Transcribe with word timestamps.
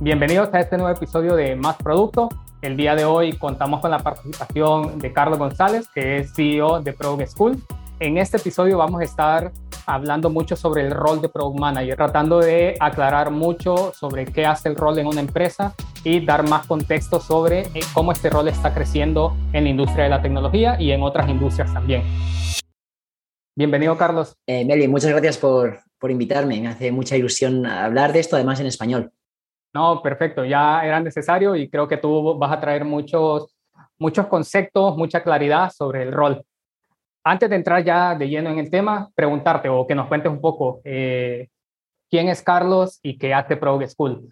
Bienvenidos 0.00 0.48
a 0.52 0.60
este 0.60 0.76
nuevo 0.78 0.96
episodio 0.96 1.36
de 1.36 1.56
Más 1.56 1.76
Producto. 1.76 2.28
El 2.62 2.76
día 2.76 2.94
de 2.94 3.04
hoy 3.04 3.34
contamos 3.34 3.80
con 3.80 3.90
la 3.90 3.98
participación 3.98 4.98
de 4.98 5.12
Carlos 5.12 5.38
González, 5.38 5.88
que 5.94 6.18
es 6.18 6.32
CEO 6.34 6.80
de 6.80 6.92
Product 6.92 7.28
School. 7.28 7.62
En 7.98 8.16
este 8.16 8.38
episodio 8.38 8.78
vamos 8.78 9.00
a 9.00 9.04
estar 9.04 9.52
hablando 9.86 10.30
mucho 10.30 10.56
sobre 10.56 10.86
el 10.86 10.92
rol 10.92 11.20
de 11.20 11.28
Product 11.28 11.58
Manager, 11.58 11.96
tratando 11.96 12.38
de 12.38 12.76
aclarar 12.80 13.30
mucho 13.30 13.92
sobre 13.92 14.24
qué 14.24 14.46
hace 14.46 14.68
el 14.68 14.76
rol 14.76 14.98
en 14.98 15.06
una 15.06 15.20
empresa 15.20 15.74
y 16.02 16.24
dar 16.24 16.48
más 16.48 16.66
contexto 16.66 17.20
sobre 17.20 17.60
eh, 17.74 17.80
cómo 17.92 18.12
este 18.12 18.30
rol 18.30 18.48
está 18.48 18.72
creciendo 18.72 19.36
en 19.52 19.64
la 19.64 19.70
industria 19.70 20.04
de 20.04 20.10
la 20.10 20.22
tecnología 20.22 20.80
y 20.80 20.92
en 20.92 21.02
otras 21.02 21.28
industrias 21.28 21.72
también. 21.74 22.04
Bienvenido, 23.56 23.98
Carlos. 23.98 24.34
Eh, 24.46 24.64
Meli, 24.64 24.88
muchas 24.88 25.10
gracias 25.10 25.36
por, 25.36 25.80
por 26.00 26.10
invitarme. 26.10 26.60
Me 26.60 26.68
hace 26.68 26.90
mucha 26.90 27.16
ilusión 27.16 27.64
hablar 27.66 28.12
de 28.12 28.20
esto, 28.20 28.34
además 28.34 28.58
en 28.58 28.66
español. 28.66 29.12
No, 29.72 30.02
perfecto, 30.02 30.44
ya 30.44 30.84
era 30.84 30.98
necesario 30.98 31.54
y 31.54 31.68
creo 31.68 31.86
que 31.86 31.98
tú 31.98 32.36
vas 32.36 32.50
a 32.50 32.60
traer 32.60 32.84
muchos, 32.84 33.54
muchos 33.98 34.26
conceptos, 34.26 34.96
mucha 34.96 35.22
claridad 35.22 35.70
sobre 35.70 36.02
el 36.02 36.12
rol. 36.12 36.42
Antes 37.22 37.50
de 37.50 37.56
entrar 37.56 37.84
ya 37.84 38.16
de 38.16 38.28
lleno 38.28 38.50
en 38.50 38.58
el 38.58 38.70
tema, 38.70 39.10
preguntarte 39.14 39.68
o 39.68 39.86
que 39.86 39.94
nos 39.94 40.08
cuentes 40.08 40.32
un 40.32 40.40
poco 40.40 40.80
eh, 40.84 41.48
quién 42.10 42.28
es 42.28 42.42
Carlos 42.42 42.98
y 43.02 43.16
qué 43.16 43.32
hace 43.32 43.56
Product 43.56 43.90
School. 43.90 44.28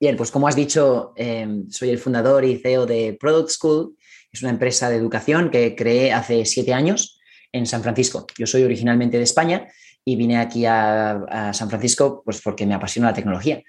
Bien, 0.00 0.16
pues 0.16 0.32
como 0.32 0.48
has 0.48 0.56
dicho, 0.56 1.12
em, 1.16 1.70
soy 1.70 1.90
el 1.90 1.98
fundador 1.98 2.44
y 2.44 2.58
CEO 2.58 2.86
de 2.86 3.16
Product 3.20 3.50
School. 3.50 3.96
Es 4.32 4.42
una 4.42 4.50
empresa 4.50 4.90
de 4.90 4.96
educación 4.96 5.50
que 5.50 5.76
creé 5.76 6.12
hace 6.12 6.44
siete 6.44 6.74
años 6.74 7.20
en 7.52 7.66
San 7.66 7.82
Francisco. 7.82 8.26
Yo 8.36 8.46
soy 8.46 8.64
originalmente 8.64 9.18
de 9.18 9.22
España 9.22 9.68
y 10.04 10.16
vine 10.16 10.36
aquí 10.36 10.66
a, 10.66 11.50
San 11.52 11.68
Francisco 11.68 12.22
pues 12.24 12.40
porque 12.42 12.66
me 12.66 12.74
apasiona 12.74 13.08
la 13.08 13.14
tecnología. 13.14 13.62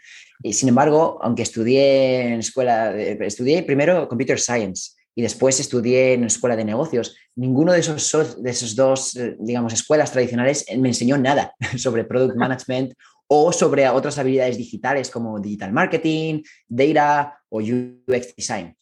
Y 0.43 0.53
sin 0.53 0.69
embargo, 0.69 1.17
aunque 1.21 1.43
estudié 1.43 2.27
en 2.27 2.39
escuela, 2.39 2.93
estudié 2.95 3.63
primero 3.63 4.07
Computer 4.07 4.39
Science 4.39 4.91
y 5.15 5.21
después 5.21 5.59
estudié 5.59 6.13
en 6.13 6.25
escuela 6.25 6.57
de 6.57 6.65
negocios, 6.65 7.15
ninguno 7.35 7.71
de 7.71 7.79
esos, 7.79 8.43
de 8.43 8.49
esos 8.49 8.75
dos, 8.75 9.15
eh, 9.15 9.37
digamos, 9.39 9.71
escuelas 9.71 10.11
tradicionales 10.11 10.65
me 10.77 10.89
enseñó 10.89 11.17
nada 11.17 11.53
sobre 11.77 12.03
product 12.03 12.35
management 12.35 12.93
o 13.27 13.51
sobre 13.53 13.87
otras 13.89 14.17
habilidades 14.17 14.57
digitales 14.57 15.09
como 15.09 15.39
digital 15.39 15.71
marketing, 15.71 16.43
data 16.67 17.39
o 17.49 17.59
UX 17.59 18.35
design. 18.35 18.75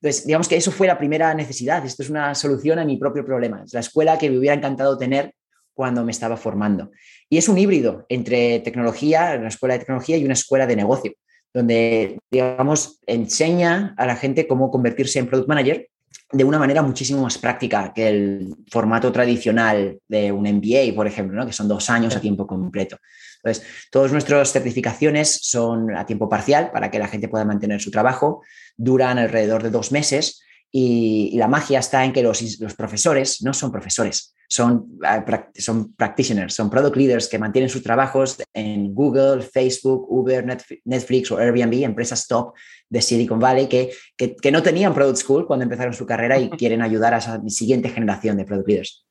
Entonces, 0.00 0.26
digamos 0.26 0.46
que 0.46 0.56
eso 0.56 0.70
fue 0.70 0.86
la 0.86 0.98
primera 0.98 1.34
necesidad. 1.34 1.84
Esto 1.84 2.04
es 2.04 2.10
una 2.10 2.34
solución 2.34 2.78
a 2.78 2.84
mi 2.84 2.98
propio 2.98 3.24
problema. 3.24 3.64
Es 3.64 3.72
la 3.72 3.80
escuela 3.80 4.16
que 4.16 4.30
me 4.30 4.38
hubiera 4.38 4.54
encantado 4.54 4.96
tener 4.96 5.34
cuando 5.78 6.04
me 6.04 6.10
estaba 6.10 6.36
formando. 6.36 6.90
Y 7.30 7.38
es 7.38 7.48
un 7.48 7.56
híbrido 7.56 8.04
entre 8.08 8.58
tecnología, 8.58 9.36
una 9.38 9.46
escuela 9.46 9.74
de 9.74 9.78
tecnología 9.78 10.16
y 10.16 10.24
una 10.24 10.32
escuela 10.32 10.66
de 10.66 10.74
negocio, 10.74 11.12
donde, 11.54 12.18
digamos, 12.32 12.98
enseña 13.06 13.94
a 13.96 14.04
la 14.04 14.16
gente 14.16 14.48
cómo 14.48 14.72
convertirse 14.72 15.20
en 15.20 15.28
product 15.28 15.48
manager 15.48 15.88
de 16.32 16.42
una 16.42 16.58
manera 16.58 16.82
muchísimo 16.82 17.22
más 17.22 17.38
práctica 17.38 17.92
que 17.94 18.08
el 18.08 18.56
formato 18.72 19.12
tradicional 19.12 20.00
de 20.08 20.32
un 20.32 20.48
MBA, 20.48 20.96
por 20.96 21.06
ejemplo, 21.06 21.46
que 21.46 21.52
son 21.52 21.68
dos 21.68 21.88
años 21.90 22.16
a 22.16 22.20
tiempo 22.20 22.44
completo. 22.44 22.98
Entonces, 23.36 23.64
todas 23.92 24.10
nuestras 24.10 24.50
certificaciones 24.50 25.38
son 25.42 25.96
a 25.96 26.04
tiempo 26.06 26.28
parcial 26.28 26.72
para 26.72 26.90
que 26.90 26.98
la 26.98 27.06
gente 27.06 27.28
pueda 27.28 27.44
mantener 27.44 27.80
su 27.80 27.92
trabajo, 27.92 28.42
duran 28.76 29.16
alrededor 29.16 29.62
de 29.62 29.70
dos 29.70 29.92
meses 29.92 30.42
y, 30.72 31.38
la 31.38 31.46
magia 31.46 31.78
está 31.78 32.04
en 32.04 32.12
que 32.12 32.24
los, 32.24 32.42
profesores 32.76 33.42
no 33.42 33.54
son 33.54 33.70
profesores, 33.70 34.34
son, 34.48 34.98
ah, 35.04 35.24
son 35.54 35.94
practitioners, 35.94 36.54
son 36.54 36.70
product 36.70 36.96
leaders 36.96 37.28
que 37.28 37.38
mantienen 37.38 37.68
sus 37.68 37.82
trabajos 37.82 38.42
en 38.54 38.94
Google, 38.94 39.42
Facebook, 39.42 40.06
Uber, 40.08 40.44
Netflix 40.84 41.30
o 41.30 41.38
Airbnb, 41.38 41.84
empresas 41.84 42.26
top 42.26 42.54
de 42.88 43.02
Silicon 43.02 43.38
Valley 43.38 43.68
que, 43.68 43.90
que, 44.16 44.50
no 44.50 44.62
tenían 44.62 44.94
Product 44.94 45.18
School 45.18 45.46
cuando 45.46 45.64
empezaron 45.64 45.92
su 45.92 46.06
carrera 46.06 46.38
y 46.38 46.48
quieren 46.58 46.80
ayudar 46.80 47.14
a 47.14 47.18
esa 47.18 47.40
siguiente 47.48 47.90
generación 47.90 48.36
de 48.38 48.44
product 48.44 48.68
leaders. 48.68 49.06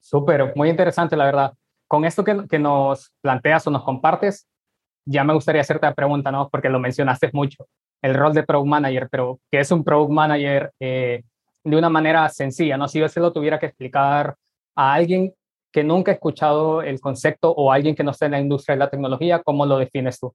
Súper, 0.00 0.54
muy 0.56 0.70
interesante, 0.70 1.16
la 1.16 1.26
verdad. 1.26 1.52
Con 1.86 2.04
esto 2.04 2.24
que, 2.24 2.46
que 2.48 2.58
nos 2.58 3.12
planteas 3.20 3.66
o 3.66 3.70
nos 3.70 3.84
compartes, 3.84 4.48
ya 5.06 5.24
me 5.24 5.34
gustaría 5.34 5.60
hacerte 5.60 5.86
la 5.86 5.94
pregunta, 5.94 6.30
¿no? 6.30 6.48
Porque 6.48 6.68
lo 6.68 6.78
mencionaste 6.78 7.30
mucho 7.32 7.66
el 8.02 8.14
rol 8.14 8.32
de 8.32 8.42
Product 8.42 8.68
Manager, 8.68 9.08
pero 9.10 9.40
que 9.50 9.60
es 9.60 9.70
un 9.70 9.84
Product 9.84 10.12
Manager 10.12 10.72
eh, 10.80 11.24
de 11.64 11.76
una 11.76 11.88
manera 11.88 12.28
sencilla, 12.28 12.76
¿no? 12.76 12.88
Si 12.88 12.98
yo 12.98 13.08
se 13.08 13.20
lo 13.20 13.32
tuviera 13.32 13.58
que 13.58 13.66
explicar 13.66 14.34
a 14.76 14.94
alguien 14.94 15.32
que 15.72 15.84
nunca 15.84 16.10
ha 16.10 16.14
escuchado 16.14 16.82
el 16.82 17.00
concepto 17.00 17.50
o 17.50 17.70
alguien 17.72 17.94
que 17.94 18.04
no 18.04 18.12
esté 18.12 18.26
en 18.26 18.32
la 18.32 18.40
industria 18.40 18.74
de 18.74 18.80
la 18.80 18.90
tecnología, 18.90 19.42
¿cómo 19.42 19.66
lo 19.66 19.78
defines 19.78 20.18
tú? 20.18 20.34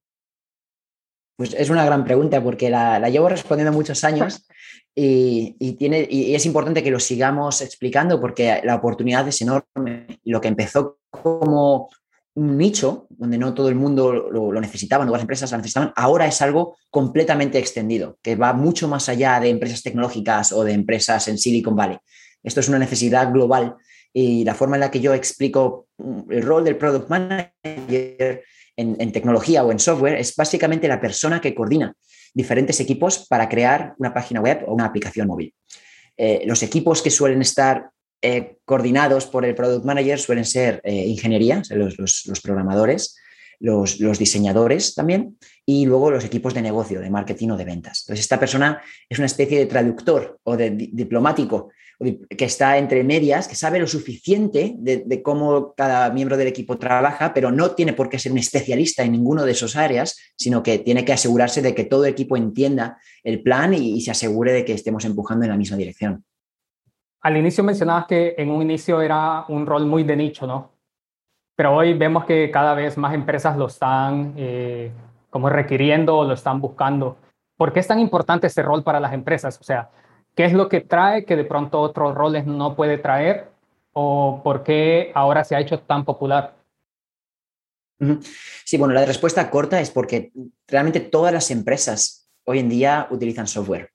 Pues 1.36 1.52
es 1.54 1.68
una 1.68 1.84
gran 1.84 2.04
pregunta 2.04 2.40
porque 2.40 2.70
la, 2.70 3.08
llevo 3.08 3.28
respondiendo 3.28 3.72
muchos 3.72 4.04
años 4.04 4.46
y, 4.94 5.72
tiene, 5.76 6.06
y 6.08 6.34
es 6.34 6.46
importante 6.46 6.82
que 6.82 6.92
lo 6.92 7.00
sigamos 7.00 7.60
explicando 7.60 8.20
porque 8.20 8.60
la 8.62 8.76
oportunidad 8.76 9.26
es 9.26 9.42
enorme. 9.42 10.20
Lo 10.24 10.40
que 10.40 10.48
empezó 10.48 10.98
como 11.10 11.90
un 12.34 12.58
nicho 12.58 13.06
donde 13.10 13.38
no 13.38 13.54
todo 13.54 13.68
el 13.68 13.76
mundo 13.76 14.12
lo, 14.12 14.60
necesitaba, 14.60 15.04
no 15.04 15.12
las 15.12 15.20
empresas 15.20 15.50
lo 15.52 15.58
necesitaban, 15.58 15.92
ahora 15.94 16.26
es 16.26 16.42
algo 16.42 16.76
completamente 16.90 17.58
extendido, 17.58 18.18
que 18.22 18.34
va 18.34 18.52
mucho 18.52 18.88
más 18.88 19.08
allá 19.08 19.38
de 19.38 19.50
empresas 19.50 19.82
tecnológicas 19.82 20.52
o 20.52 20.64
de 20.64 20.72
empresas 20.72 21.28
en 21.28 21.38
Silicon 21.38 21.76
Valley. 21.76 21.98
Esto 22.42 22.60
es 22.60 22.68
una 22.68 22.78
necesidad 22.78 23.32
global 23.32 23.76
y 24.12 24.44
la 24.44 24.54
forma 24.54 24.76
en 24.76 24.80
la 24.80 24.90
que 24.90 25.00
yo 25.00 25.14
explico 25.14 25.88
mm, 25.98 26.32
el 26.32 26.42
rol 26.42 26.64
del 26.64 26.76
product 26.76 27.08
manager 27.08 28.42
en, 28.76 29.12
tecnología 29.12 29.64
o 29.64 29.70
en 29.70 29.78
software 29.78 30.16
es 30.16 30.34
básicamente 30.34 30.88
la 30.88 31.00
persona 31.00 31.40
que 31.40 31.54
coordina 31.54 31.94
diferentes 32.32 32.80
equipos 32.80 33.26
para 33.28 33.48
crear 33.48 33.94
una 33.98 34.12
página 34.12 34.40
web 34.40 34.64
o 34.66 34.74
una 34.74 34.86
aplicación 34.86 35.28
móvil. 35.28 35.54
Eh, 36.16 36.42
los 36.46 36.62
equipos 36.64 37.00
que 37.00 37.10
suelen 37.10 37.40
estar 37.42 37.90
eh, 38.26 38.56
coordinados 38.64 39.26
por 39.26 39.44
el 39.44 39.54
product 39.54 39.84
manager 39.84 40.18
suelen 40.18 40.46
ser 40.46 40.80
eh, 40.82 40.94
ingeniería, 41.08 41.60
los, 41.68 42.40
programadores, 42.42 43.18
los, 43.60 43.98
diseñadores 44.18 44.94
también, 44.94 45.36
y 45.66 45.84
luego 45.84 46.10
los 46.10 46.24
equipos 46.24 46.54
de 46.54 46.62
negocio, 46.62 47.02
de 47.02 47.10
marketing 47.10 47.50
o 47.50 47.58
de 47.58 47.66
ventas. 47.66 48.00
Entonces, 48.00 48.24
esta 48.24 48.40
persona 48.40 48.80
es 49.10 49.18
una 49.18 49.26
especie 49.26 49.58
de 49.58 49.66
traductor 49.66 50.38
o 50.42 50.56
de 50.56 50.70
diplomático 50.70 51.68
que 52.00 52.46
está 52.46 52.78
entre 52.78 53.04
medias, 53.04 53.46
que 53.46 53.56
sabe 53.56 53.78
lo 53.78 53.86
suficiente 53.86 54.74
de, 54.78 55.22
cómo 55.22 55.74
cada 55.76 56.10
miembro 56.10 56.38
del 56.38 56.48
equipo 56.48 56.78
trabaja, 56.78 57.34
pero 57.34 57.52
no 57.52 57.72
tiene 57.72 57.92
por 57.92 58.08
qué 58.08 58.18
ser 58.18 58.32
un 58.32 58.38
especialista 58.38 59.02
en 59.02 59.12
ninguno 59.12 59.44
de 59.44 59.52
esos 59.52 59.76
áreas, 59.76 60.16
sino 60.34 60.62
que 60.62 60.78
tiene 60.78 61.04
que 61.04 61.12
asegurarse 61.12 61.60
de 61.60 61.74
que 61.74 61.84
todo 61.84 62.06
equipo 62.06 62.38
entienda 62.38 62.96
el 63.22 63.42
plan 63.42 63.74
y 63.74 64.00
se 64.00 64.12
asegure 64.12 64.54
de 64.54 64.64
que 64.64 64.72
estemos 64.72 65.04
empujando 65.04 65.44
en 65.44 65.50
la 65.50 65.58
misma 65.58 65.76
dirección 65.76 66.24
al 67.24 67.38
inicio 67.38 67.64
mencionabas 67.64 68.06
que 68.06 68.34
en 68.36 68.50
un 68.50 68.60
inicio 68.60 69.00
era 69.00 69.46
un 69.48 69.64
rol 69.64 69.86
muy 69.86 70.04
de 70.04 70.14
nicho, 70.14 70.46
¿no? 70.46 70.72
Pero 71.56 71.74
hoy 71.74 71.94
vemos 71.94 72.26
que 72.26 72.50
cada 72.50 72.74
vez 72.74 72.98
más 72.98 73.14
empresas 73.14 73.56
lo 73.56 73.66
están 73.66 74.34
eh, 74.36 74.92
como 75.30 75.48
requiriendo 75.48 76.18
o 76.18 76.24
lo 76.24 76.34
están 76.34 76.60
buscando. 76.60 77.16
¿Por 77.56 77.72
qué 77.72 77.80
es 77.80 77.86
tan 77.86 77.98
importante 77.98 78.48
ese 78.48 78.62
rol 78.62 78.82
para 78.82 79.00
las 79.00 79.14
empresas? 79.14 79.58
O 79.58 79.64
sea, 79.64 79.88
¿qué 80.34 80.44
es 80.44 80.52
lo 80.52 80.68
que 80.68 80.82
trae 80.82 81.24
que 81.24 81.34
de 81.34 81.44
pronto 81.44 81.80
otros 81.80 82.14
roles 82.14 82.44
no 82.44 82.76
puede 82.76 82.98
traer? 82.98 83.48
¿O 83.94 84.42
por 84.44 84.62
qué 84.62 85.10
ahora 85.14 85.44
se 85.44 85.56
ha 85.56 85.60
hecho 85.60 85.80
tan 85.80 86.04
popular? 86.04 86.54
Sí, 88.66 88.76
bueno, 88.76 88.92
la 88.92 89.06
respuesta 89.06 89.48
corta 89.48 89.80
es 89.80 89.90
porque 89.90 90.30
realmente 90.68 91.00
todas 91.00 91.32
las 91.32 91.50
empresas 91.50 92.28
hoy 92.44 92.58
en 92.58 92.68
día 92.68 93.06
utilizan 93.10 93.46
software. 93.46 93.93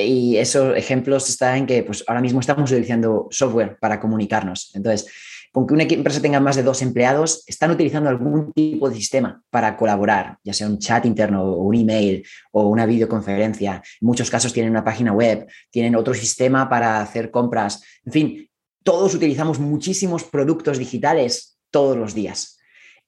Y 0.00 0.36
esos 0.36 0.76
ejemplos 0.76 1.28
están 1.28 1.58
en 1.58 1.66
que 1.66 1.82
pues, 1.82 2.04
ahora 2.06 2.20
mismo 2.20 2.38
estamos 2.38 2.70
utilizando 2.70 3.26
software 3.30 3.78
para 3.80 3.98
comunicarnos. 3.98 4.70
Entonces, 4.74 5.10
con 5.52 5.66
que 5.66 5.74
una 5.74 5.82
empresa 5.82 6.20
tenga 6.20 6.38
más 6.38 6.54
de 6.54 6.62
dos 6.62 6.82
empleados, 6.82 7.42
están 7.46 7.70
utilizando 7.70 8.08
algún 8.08 8.52
tipo 8.52 8.88
de 8.88 8.94
sistema 8.94 9.42
para 9.50 9.76
colaborar, 9.76 10.38
ya 10.44 10.52
sea 10.52 10.68
un 10.68 10.78
chat 10.78 11.04
interno 11.04 11.42
o 11.42 11.62
un 11.62 11.74
email 11.74 12.24
o 12.52 12.68
una 12.68 12.86
videoconferencia. 12.86 13.82
En 14.00 14.06
muchos 14.06 14.30
casos 14.30 14.52
tienen 14.52 14.70
una 14.70 14.84
página 14.84 15.12
web, 15.12 15.48
tienen 15.70 15.96
otro 15.96 16.14
sistema 16.14 16.68
para 16.68 17.00
hacer 17.00 17.30
compras. 17.30 17.82
En 18.04 18.12
fin, 18.12 18.50
todos 18.84 19.14
utilizamos 19.14 19.58
muchísimos 19.58 20.22
productos 20.22 20.78
digitales 20.78 21.58
todos 21.70 21.96
los 21.96 22.14
días. 22.14 22.57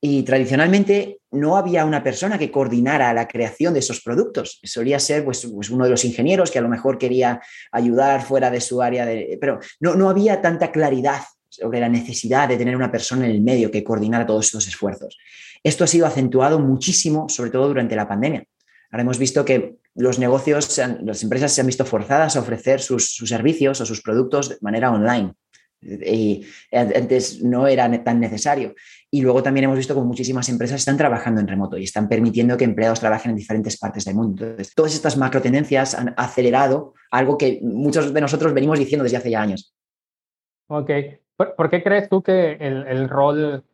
Y 0.02 0.22
tradicionalmente 0.22 1.18
no 1.32 1.56
había 1.56 1.84
una 1.84 2.02
persona 2.02 2.38
que 2.38 2.50
coordinara 2.50 3.12
la 3.12 3.28
creación 3.28 3.74
de 3.74 3.80
esos 3.80 4.00
productos. 4.00 4.58
Solía 4.62 4.98
ser 4.98 5.24
pues, 5.24 5.46
pues, 5.46 5.68
uno 5.68 5.84
de 5.84 5.90
los 5.90 6.04
ingenieros 6.04 6.50
que 6.50 6.58
a 6.58 6.62
lo 6.62 6.70
mejor 6.70 6.96
quería 6.96 7.40
ayudar 7.70 8.22
fuera 8.22 8.50
de 8.50 8.62
su 8.62 8.80
área, 8.80 9.04
de, 9.04 9.36
pero 9.40 9.60
no, 9.78 9.94
no 9.94 10.08
había 10.08 10.40
tanta 10.40 10.72
claridad 10.72 11.20
sobre 11.50 11.80
la 11.80 11.88
necesidad 11.88 12.48
de 12.48 12.56
tener 12.56 12.76
una 12.76 12.90
persona 12.90 13.26
en 13.26 13.32
el 13.32 13.42
medio 13.42 13.70
que 13.70 13.84
coordinara 13.84 14.24
todos 14.24 14.46
estos 14.46 14.66
esfuerzos. 14.68 15.18
Esto 15.62 15.84
ha 15.84 15.88
sido 15.88 16.06
acentuado 16.06 16.58
muchísimo, 16.58 17.28
sobre 17.28 17.50
todo 17.50 17.68
durante 17.68 17.94
la 17.94 18.08
pandemia. 18.08 18.44
Ahora 18.90 19.02
hemos 19.02 19.18
visto 19.18 19.44
que 19.44 19.76
los 19.94 20.18
negocios, 20.18 20.80
las 21.02 21.22
empresas 21.22 21.52
se 21.52 21.60
han 21.60 21.66
visto 21.66 21.84
forzadas 21.84 22.36
a 22.36 22.40
ofrecer 22.40 22.80
sus, 22.80 23.14
sus 23.14 23.28
servicios 23.28 23.80
o 23.80 23.86
sus 23.86 24.00
productos 24.00 24.48
de 24.48 24.56
manera 24.62 24.90
online 24.90 25.34
y 25.82 26.46
antes 26.72 27.42
no 27.42 27.66
era 27.66 27.90
tan 28.04 28.20
necesario. 28.20 28.74
Y 29.10 29.22
luego 29.22 29.42
también 29.42 29.64
hemos 29.64 29.76
visto 29.76 29.94
como 29.94 30.06
muchísimas 30.06 30.48
empresas 30.48 30.80
están 30.80 30.96
trabajando 30.96 31.40
en 31.40 31.48
remoto 31.48 31.76
y 31.76 31.84
están 31.84 32.08
permitiendo 32.08 32.56
que 32.56 32.64
empleados 32.64 33.00
trabajen 33.00 33.30
en 33.30 33.36
diferentes 33.36 33.78
partes 33.78 34.04
del 34.04 34.14
mundo. 34.14 34.44
Entonces, 34.44 34.74
todas 34.74 34.94
estas 34.94 35.16
macro 35.16 35.40
tendencias 35.40 35.94
han 35.94 36.14
acelerado 36.16 36.94
algo 37.10 37.38
que 37.38 37.60
muchos 37.62 38.12
de 38.12 38.20
nosotros 38.20 38.52
venimos 38.52 38.78
diciendo 38.78 39.04
desde 39.04 39.16
hace 39.16 39.30
ya 39.30 39.42
años. 39.42 39.74
Ok. 40.68 40.90
¿Por, 41.36 41.70
qué 41.70 41.82
crees 41.82 42.08
tú 42.08 42.22
que 42.22 42.52
el, 42.52 42.86
el 42.86 43.08
rol 43.08 43.64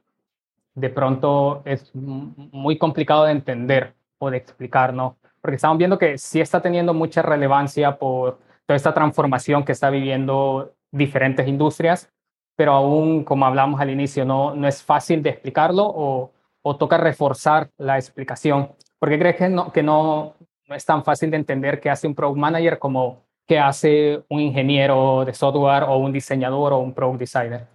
de 0.75 0.91
pronto 0.91 1.62
es 1.64 1.91
muy 1.94 2.79
complicado 2.79 3.25
de 3.25 3.32
entender 3.32 3.94
o 4.19 4.31
de 4.31 4.37
explicar, 4.37 4.94
¿no? 4.94 5.17
Porque 5.41 5.56
estamos 5.56 5.76
viendo 5.76 5.99
que 5.99 6.17
sí 6.17 6.41
está 6.41 6.61
teniendo 6.62 6.94
mucha 6.94 7.23
relevancia 7.23 7.99
por 7.99 8.38
toda 8.67 8.76
esta 8.76 8.94
transformación 8.94 9.64
que 9.64 9.73
está 9.73 9.91
viviendo 9.91 10.75
diferentes 10.97 11.47
industrias, 11.47 12.11
pero 12.57 12.73
aún, 12.73 13.25
como 13.25 13.45
hablamos 13.45 13.81
al 13.81 13.91
inicio, 13.91 14.25
no, 14.25 14.55
no 14.55 14.67
es 14.67 14.83
fácil 14.83 15.23
de 15.23 15.31
explicarlo 15.31 15.85
o, 15.87 16.33
o 16.63 16.77
toca 16.77 16.97
reforzar 16.97 17.71
la 17.77 17.97
explicación. 17.97 18.73
¿Por 18.99 19.11
qué 19.11 19.19
crees 19.19 19.37
que 19.37 19.49
no, 19.49 19.71
que 19.73 19.83
no, 19.83 20.35
no 20.67 20.75
es 20.75 20.85
tan 20.85 21.05
fácil 21.05 21.31
de 21.31 21.37
entender 21.37 21.81
qué 21.81 21.91
hace 21.91 22.07
un 22.07 22.15
product 22.15 22.39
manager 22.39 22.79
como 22.79 23.25
qué 23.47 23.59
hace 23.59 24.25
un 24.29 24.41
ingeniero 24.41 25.25
de 25.25 25.33
software 25.33 25.85
o 25.85 25.99
un 25.99 26.13
diseñador 26.13 26.73
o 26.73 26.79
un 26.79 26.93
product 26.93 27.21
designer? 27.21 27.67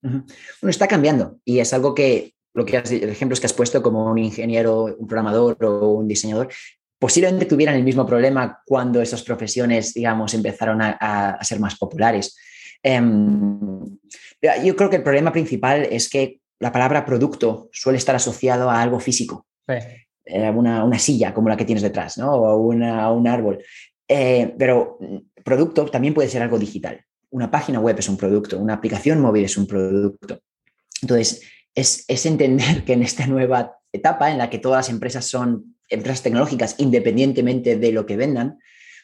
Bueno, 0.00 0.24
está 0.62 0.88
cambiando 0.88 1.36
y 1.44 1.58
es 1.58 1.72
algo 1.74 1.94
que, 1.94 2.34
lo 2.54 2.64
que 2.64 2.78
el 2.78 3.10
ejemplo 3.10 3.34
es 3.34 3.40
que 3.40 3.46
has 3.46 3.52
puesto 3.52 3.82
como 3.82 4.10
un 4.10 4.18
ingeniero, 4.18 4.84
un 4.84 5.06
programador 5.06 5.62
o 5.64 5.90
un 5.90 6.08
diseñador, 6.08 6.48
posiblemente 7.02 7.46
tuvieran 7.46 7.74
el 7.74 7.82
mismo 7.82 8.06
problema 8.06 8.62
cuando 8.64 9.02
esas 9.02 9.24
profesiones, 9.24 9.92
digamos, 9.92 10.32
empezaron 10.34 10.80
a, 10.80 11.36
ser 11.42 11.58
más 11.58 11.76
populares. 11.76 12.36
Em, 12.80 13.58
yo 14.64 14.76
creo 14.76 14.88
que 14.88 14.96
el 14.96 15.02
problema 15.02 15.32
principal 15.32 15.88
es 15.90 16.08
que 16.08 16.38
la 16.60 16.70
palabra 16.70 17.04
producto 17.04 17.68
suele 17.72 17.98
estar 17.98 18.14
asociado 18.14 18.70
a 18.70 18.80
algo 18.80 19.00
físico. 19.00 19.46
Eh, 19.66 20.50
una, 20.50 20.98
silla 21.00 21.34
como 21.34 21.48
la 21.48 21.56
que 21.56 21.64
tienes 21.64 21.82
detrás, 21.82 22.18
¿no? 22.18 22.32
O 22.32 22.56
una, 22.58 23.10
un 23.10 23.26
árbol. 23.26 23.58
Eh, 24.06 24.54
pero 24.56 24.98
producto 25.44 25.86
también 25.86 26.14
puede 26.14 26.28
ser 26.28 26.42
algo 26.42 26.58
digital 26.58 27.04
una 27.32 27.50
página 27.50 27.80
web 27.80 27.98
es 27.98 28.08
un 28.08 28.16
producto, 28.16 28.58
una 28.58 28.74
aplicación 28.74 29.20
móvil 29.20 29.44
es 29.44 29.56
un 29.56 29.66
producto. 29.66 30.38
Entonces, 31.00 31.42
es, 31.74 32.26
entender 32.26 32.84
que 32.84 32.92
en 32.92 33.02
esta 33.02 33.26
nueva 33.26 33.78
etapa 33.90 34.30
en 34.30 34.38
la 34.38 34.50
que 34.50 34.58
todas 34.58 34.86
las 34.86 34.90
empresas 34.90 35.26
son 35.26 35.76
empresas 35.92 36.22
tecnológicas 36.22 36.74
independientemente 36.78 37.76
de 37.76 37.92
lo 37.92 38.06
que 38.06 38.16
vendan, 38.16 38.58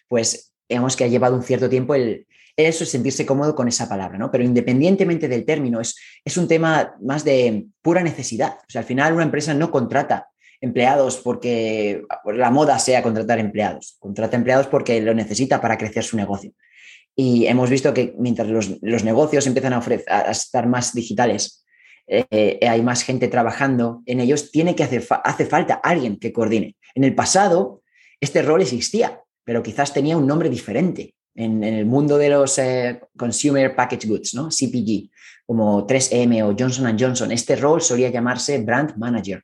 pues 0.08 0.52
digamos 0.68 0.96
que 0.96 1.04
ha 1.04 1.08
llevado 1.08 1.36
un 1.36 1.42
cierto 1.42 1.68
tiempo 1.68 1.94
el, 1.94 2.26
eso 2.58 2.82
es 2.82 2.90
sentirse 2.90 3.24
cómodo 3.24 3.54
con 3.54 3.68
esa 3.68 3.88
palabra, 3.88 4.18
¿no? 4.18 4.32
Pero 4.32 4.42
independientemente 4.42 5.28
del 5.28 5.44
término, 5.44 5.80
es, 5.80 5.96
es 6.24 6.36
un 6.36 6.48
tema 6.48 6.96
más 7.00 7.24
de 7.24 7.66
pura 7.82 8.02
necesidad. 8.02 8.58
O 8.60 8.70
sea, 8.70 8.80
al 8.80 8.86
final 8.86 9.14
una 9.14 9.22
empresa 9.22 9.54
no 9.54 9.70
contrata 9.70 10.28
empleados 10.60 11.18
porque 11.18 12.02
la 12.24 12.50
moda 12.50 12.80
sea 12.80 13.02
contratar 13.02 13.38
empleados, 13.38 13.96
contrata 14.00 14.36
empleados 14.36 14.66
porque 14.66 15.00
lo 15.00 15.14
necesita 15.14 15.60
para 15.60 15.78
crecer 15.78 16.02
su 16.02 16.16
negocio. 16.16 16.52
Y 17.14 17.46
hemos 17.46 17.70
visto 17.70 17.94
que 17.94 18.14
mientras 18.18 18.48
los, 18.48 19.04
negocios 19.04 19.46
empiezan 19.46 19.74
a, 19.74 19.78
ofrecer, 19.78 20.12
a 20.12 20.30
estar 20.30 20.66
más 20.66 20.92
digitales, 20.92 21.64
eh, 22.08 22.58
hay 22.66 22.82
más 22.82 23.02
gente 23.02 23.28
trabajando 23.28 24.02
en 24.06 24.20
ellos, 24.20 24.50
tiene 24.50 24.74
que 24.74 24.84
hacer 24.84 25.06
hace 25.24 25.46
falta 25.46 25.74
alguien 25.74 26.18
que 26.18 26.32
coordine. 26.32 26.76
En 26.94 27.04
el 27.04 27.14
pasado, 27.14 27.82
este 28.20 28.42
rol 28.42 28.62
existía, 28.62 29.20
pero 29.44 29.62
quizás 29.62 29.92
tenía 29.92 30.16
un 30.16 30.26
nombre 30.26 30.48
diferente. 30.48 31.14
En, 31.34 31.62
el 31.62 31.86
mundo 31.86 32.18
de 32.18 32.30
los 32.30 32.58
eh, 32.58 33.00
Consumer 33.16 33.76
Package 33.76 34.08
Goods, 34.08 34.34
¿no? 34.34 34.48
CPG, 34.48 35.10
como 35.46 35.86
3M 35.86 36.42
o 36.42 36.56
Johnson 36.58 36.96
Johnson, 36.98 37.30
este 37.30 37.54
rol 37.56 37.80
solía 37.80 38.10
llamarse 38.10 38.58
Brand 38.58 38.96
Manager, 38.96 39.42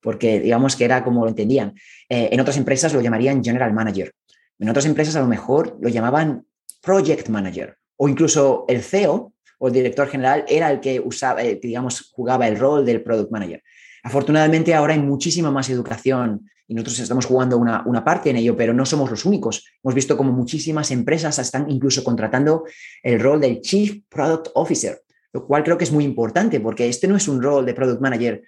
porque 0.00 0.40
digamos 0.40 0.74
que 0.74 0.84
era 0.84 1.04
como 1.04 1.24
lo 1.24 1.28
entendían. 1.28 1.74
Eh, 2.08 2.30
en 2.32 2.40
otras 2.40 2.56
empresas 2.56 2.92
lo 2.92 3.00
llamarían 3.00 3.44
General 3.44 3.72
Manager. 3.72 4.12
En 4.58 4.68
otras 4.68 4.86
empresas 4.86 5.14
a 5.16 5.20
lo 5.20 5.28
mejor 5.28 5.78
lo 5.80 5.88
llamaban 5.88 6.44
project 6.82 7.28
manager 7.28 7.76
o 7.96 8.08
incluso 8.08 8.64
el 8.68 8.82
CEO 8.82 9.32
o 9.60 9.68
el 9.68 9.74
director 9.74 10.08
general 10.08 10.44
era 10.48 10.70
el 10.70 10.80
que 10.80 10.98
usaba, 11.00 11.42
eh, 11.42 11.60
digamos, 11.62 12.10
jugaba 12.12 12.48
el 12.48 12.58
rol 12.58 12.84
del 12.84 13.02
product 13.02 13.30
manager. 13.30 13.62
Afortunadamente 14.02 14.74
ahora 14.74 14.94
hay 14.94 15.00
muchísima 15.00 15.50
más 15.50 15.68
educación 15.68 16.50
y 16.66 16.74
nosotros 16.74 17.00
estamos 17.00 17.26
jugando 17.26 17.58
una, 17.58 17.82
una, 17.86 18.02
parte 18.02 18.30
en 18.30 18.36
ello, 18.36 18.56
pero 18.56 18.72
no 18.72 18.86
somos 18.86 19.10
los 19.10 19.26
únicos. 19.26 19.66
Hemos 19.84 19.94
visto 19.94 20.16
como 20.16 20.32
muchísimas 20.32 20.90
empresas 20.90 21.38
están 21.38 21.70
incluso 21.70 22.02
contratando 22.02 22.64
el 23.02 23.20
rol 23.20 23.40
del 23.40 23.60
Chief 23.60 24.02
Product 24.08 24.48
Officer, 24.54 25.02
lo 25.32 25.46
cual 25.46 25.62
creo 25.62 25.76
que 25.76 25.84
es 25.84 25.92
muy 25.92 26.04
importante 26.04 26.58
porque 26.60 26.88
este 26.88 27.06
no 27.06 27.16
es 27.16 27.28
un 27.28 27.42
rol 27.42 27.66
de 27.66 27.74
Product 27.74 28.00
Manager 28.00 28.42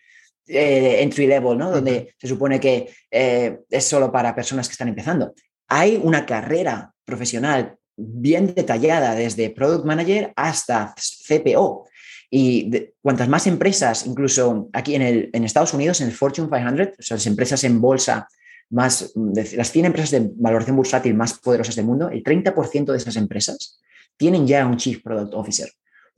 eh, 0.46 1.02
entry 1.02 1.26
level, 1.26 1.58
¿no? 1.58 1.70
Donde 1.70 2.14
se 2.18 2.26
supone 2.26 2.58
que 2.58 2.88
eh, 3.10 3.58
es 3.68 3.84
solo 3.84 4.10
para 4.10 4.34
personas 4.34 4.66
que 4.66 4.72
están 4.72 4.88
empezando. 4.88 5.34
Hay 5.68 6.00
una 6.02 6.24
carrera 6.24 6.94
profesional 7.04 7.76
bien 7.96 8.54
detallada 8.54 9.14
desde 9.14 9.50
Product 9.50 9.84
Manager 9.84 10.32
hasta 10.36 10.94
CPO. 10.96 11.86
Y 12.30 12.88
cuantas 13.02 13.28
más 13.28 13.46
empresas, 13.46 14.06
incluso 14.06 14.70
aquí 14.72 14.94
en, 14.94 15.02
el, 15.02 15.30
en 15.32 15.44
Estados 15.44 15.74
Unidos, 15.74 16.00
en 16.00 16.08
el 16.08 16.14
Fortune 16.14 16.48
500, 16.48 16.98
o 16.98 17.02
sea, 17.02 17.16
las 17.16 17.26
empresas 17.26 17.62
en 17.64 17.80
bolsa 17.80 18.26
más, 18.70 19.12
las 19.14 19.70
100 19.70 19.84
empresas 19.84 20.10
de 20.10 20.30
valoración 20.36 20.76
bursátil 20.76 21.14
más 21.14 21.34
poderosas 21.38 21.76
del 21.76 21.84
mundo, 21.84 22.08
el 22.08 22.22
30% 22.22 22.90
de 22.90 22.96
esas 22.96 23.16
empresas 23.16 23.78
tienen 24.16 24.46
ya 24.46 24.66
un 24.66 24.78
Chief 24.78 25.02
Product 25.02 25.34
Officer, 25.34 25.70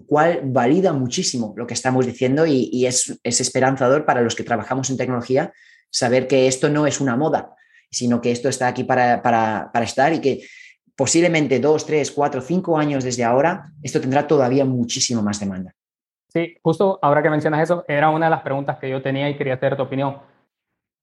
cual 0.07 0.41
valida 0.45 0.93
muchísimo 0.93 1.53
lo 1.57 1.67
que 1.67 1.75
estamos 1.75 2.07
diciendo 2.07 2.47
y, 2.47 2.87
es, 2.87 3.19
es, 3.25 3.41
esperanzador 3.41 4.05
para 4.05 4.23
los 4.23 4.37
que 4.37 4.45
trabajamos 4.45 4.91
en 4.91 4.97
tecnología 4.97 5.53
saber 5.91 6.29
que 6.29 6.47
esto 6.47 6.69
no 6.69 6.87
es 6.87 7.01
una 7.01 7.17
moda, 7.17 7.55
sino 7.91 8.21
que 8.21 8.31
esto 8.31 8.49
está 8.49 8.69
aquí 8.69 8.85
para, 8.85 9.21
para, 9.21 9.71
para 9.73 9.85
estar 9.85 10.13
y 10.13 10.21
que 10.21 10.47
posiblemente 10.97 11.59
dos, 11.59 11.87
tres, 11.87 12.11
cuatro, 12.11 12.41
cinco 12.41 12.79
años 12.79 13.05
desde 13.05 13.25
ahora, 13.25 13.71
esto 13.83 14.01
tendrá 14.01 14.27
todavía 14.27 14.65
muchísimo 14.65 15.23
más 15.23 15.41
demanda. 15.41 15.73
Sí, 16.29 16.57
justo 16.63 16.99
ahora 17.03 17.23
que 17.23 17.31
mencionas 17.31 17.63
eso, 17.63 17.85
era 17.87 18.11
una 18.11 18.27
de 18.27 18.31
las 18.31 18.43
preguntas 18.43 18.79
que 18.79 18.91
yo 18.91 19.01
tenía 19.03 19.29
y 19.29 19.37
quería 19.37 19.55
hacer 19.55 19.77
tu 19.77 19.83
opinión. 19.83 20.19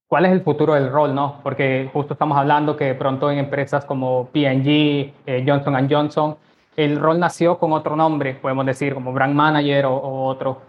¿Cuál 0.07 0.25
es 0.25 0.33
el 0.33 0.41
futuro 0.41 0.73
del 0.73 0.91
rol, 0.91 1.15
no? 1.15 1.39
Porque 1.41 1.89
justo 1.93 2.13
estamos 2.13 2.37
hablando 2.37 2.75
que 2.75 2.93
pronto 2.95 3.31
en 3.31 3.39
empresas 3.39 3.85
como 3.85 4.29
P&G, 4.29 5.13
eh, 5.25 5.45
Johnson 5.47 5.87
Johnson, 5.89 6.37
el 6.75 6.99
rol 6.99 7.17
nació 7.17 7.57
con 7.57 7.71
otro 7.71 7.95
nombre, 7.95 8.35
podemos 8.35 8.65
decir 8.65 8.93
como 8.93 9.13
brand 9.13 9.33
manager 9.33 9.85
o, 9.85 9.95
o 9.95 10.25
otro. 10.25 10.61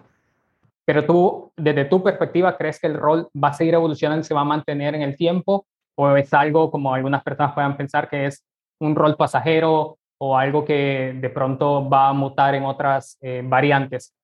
Pero 0.84 1.04
tú, 1.04 1.52
desde 1.56 1.84
tu 1.86 2.02
perspectiva, 2.02 2.56
¿crees 2.56 2.79
que 2.79 2.86
el 2.86 2.94
rol 2.94 3.29
va 3.34 3.48
a 3.48 3.52
seguir 3.52 3.74
evolucionando 3.74 4.20
y 4.20 4.24
se 4.24 4.34
va 4.34 4.43
a 4.43 4.44
mantener 4.44 4.94
en 4.94 5.02
el 5.02 5.17
tiempo? 5.17 5.67
¿O 5.96 6.17
es 6.17 6.32
algo 6.32 6.70
como 6.70 6.94
algunas 6.94 7.22
personas 7.24 7.52
puedan 7.52 7.76
pensar 7.76 8.08
que 8.08 8.26
es 8.26 8.44
un 8.82 8.94
rol 8.94 9.17
pasajero 9.17 9.98
o 10.19 10.36
algo 10.36 10.65
que 10.65 11.19
de 11.20 11.31
pronto 11.31 11.89
va 11.89 12.08
a 12.08 12.12
mutar 12.12 12.55
en 12.55 12.65
otras 12.65 13.17
eh, 13.20 13.43
variantes? 13.44 14.15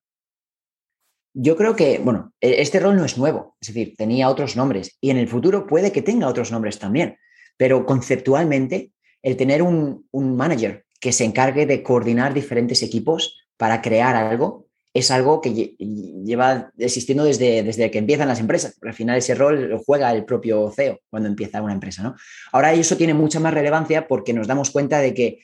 Yo 1.33 1.55
creo 1.55 1.75
que, 1.75 1.99
bueno, 1.99 2.33
e-, 2.41 2.61
este 2.61 2.79
rol 2.79 2.95
no 2.95 3.05
es 3.05 3.17
nuevo, 3.17 3.55
es 3.61 3.67
decir, 3.69 3.95
tenía 3.97 4.29
otros 4.29 4.55
nombres 4.55 4.97
y 5.01 5.09
en 5.09 5.17
el 5.17 5.27
futuro 5.27 5.67
puede 5.67 5.91
que 5.91 6.01
tenga 6.01 6.27
otros 6.27 6.51
nombres 6.51 6.79
también, 6.79 7.17
pero 7.57 7.85
conceptualmente 7.85 8.91
el 9.21 9.37
tener 9.37 9.61
un, 9.61 10.07
un 10.11 10.35
manager 10.35 10.85
que 10.99 11.11
se 11.11 11.25
encargue 11.25 11.65
de 11.65 11.83
coordinar 11.83 12.33
diferentes 12.33 12.83
equipos 12.83 13.37
para 13.57 13.81
crear 13.81 14.15
algo 14.15 14.68
es 14.93 15.11
algo 15.11 15.39
que 15.39 15.75
lleva 15.77 16.71
existiendo 16.77 17.23
desde, 17.23 17.63
desde 17.63 17.91
que 17.91 17.99
empiezan 17.99 18.27
las 18.27 18.39
empresas. 18.39 18.77
Al 18.81 18.93
final 18.93 19.17
ese 19.17 19.35
rol 19.35 19.69
lo 19.69 19.79
juega 19.79 20.11
el 20.11 20.25
propio 20.25 20.71
CEO 20.75 20.99
cuando 21.09 21.29
empieza 21.29 21.61
una 21.61 21.73
empresa. 21.73 22.01
¿no? 22.01 22.15
Ahora 22.51 22.73
eso 22.73 22.97
tiene 22.97 23.13
mucha 23.13 23.39
más 23.39 23.53
relevancia 23.53 24.07
porque 24.07 24.33
nos 24.33 24.47
damos 24.47 24.71
cuenta 24.71 24.99
de 24.99 25.13
que 25.13 25.39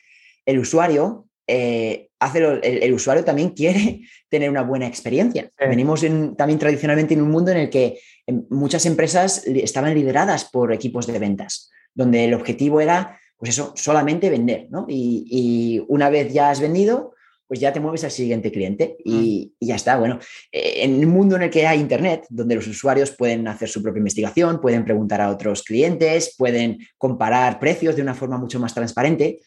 el 0.45 0.59
usuario, 0.59 1.27
eh, 1.47 2.09
hace 2.19 2.59
el, 2.63 2.93
usuario 2.93 3.23
también 3.23 3.51
quiere 3.51 4.01
tener 4.29 4.49
una 4.49 4.63
buena 4.63 4.87
experiencia. 4.87 5.51
Venimos 5.59 6.01
también 6.35 6.59
tradicionalmente 6.59 7.13
en 7.13 7.21
un 7.21 7.29
mundo 7.29 7.51
en 7.51 7.57
el 7.57 7.69
que 7.69 7.99
em, 8.25 8.45
muchas 8.49 8.85
empresas 8.87 9.45
estaban 9.45 9.93
lideradas 9.93 10.45
por 10.45 10.73
equipos 10.73 11.05
de 11.05 11.19
ventas, 11.19 11.69
donde 11.93 12.25
el 12.25 12.33
objetivo 12.33 12.81
era, 12.81 13.19
pues 13.37 13.51
eso, 13.51 13.73
solamente 13.75 14.31
vender. 14.31 14.67
¿no? 14.71 14.87
y 14.89 15.83
una 15.87 16.09
vez 16.09 16.33
ya 16.33 16.49
has 16.49 16.59
vendido, 16.59 17.14
pues 17.47 17.59
ya 17.59 17.71
te 17.71 17.79
mueves 17.79 18.03
al 18.03 18.11
siguiente 18.11 18.51
cliente 18.51 18.97
y, 19.03 19.53
ya 19.59 19.75
está. 19.75 19.97
Bueno, 19.97 20.19
eh, 20.51 20.83
en 20.83 20.95
un 21.05 21.11
mundo 21.11 21.35
en 21.35 21.43
el 21.43 21.49
que 21.49 21.67
hay 21.67 21.79
Internet, 21.79 22.25
donde 22.29 22.55
los 22.55 22.67
usuarios 22.67 23.11
pueden 23.11 23.47
hacer 23.47 23.69
su 23.69 23.83
propia 23.83 23.99
investigación, 23.99 24.59
pueden 24.59 24.83
preguntar 24.83 25.21
a 25.21 25.29
otros 25.29 25.63
clientes, 25.63 26.35
pueden 26.37 26.79
comparar 26.97 27.59
precios 27.59 27.95
de 27.95 28.01
una 28.01 28.15
forma 28.15 28.37
mucho 28.37 28.59
más 28.59 28.73
transparente, 28.73 29.39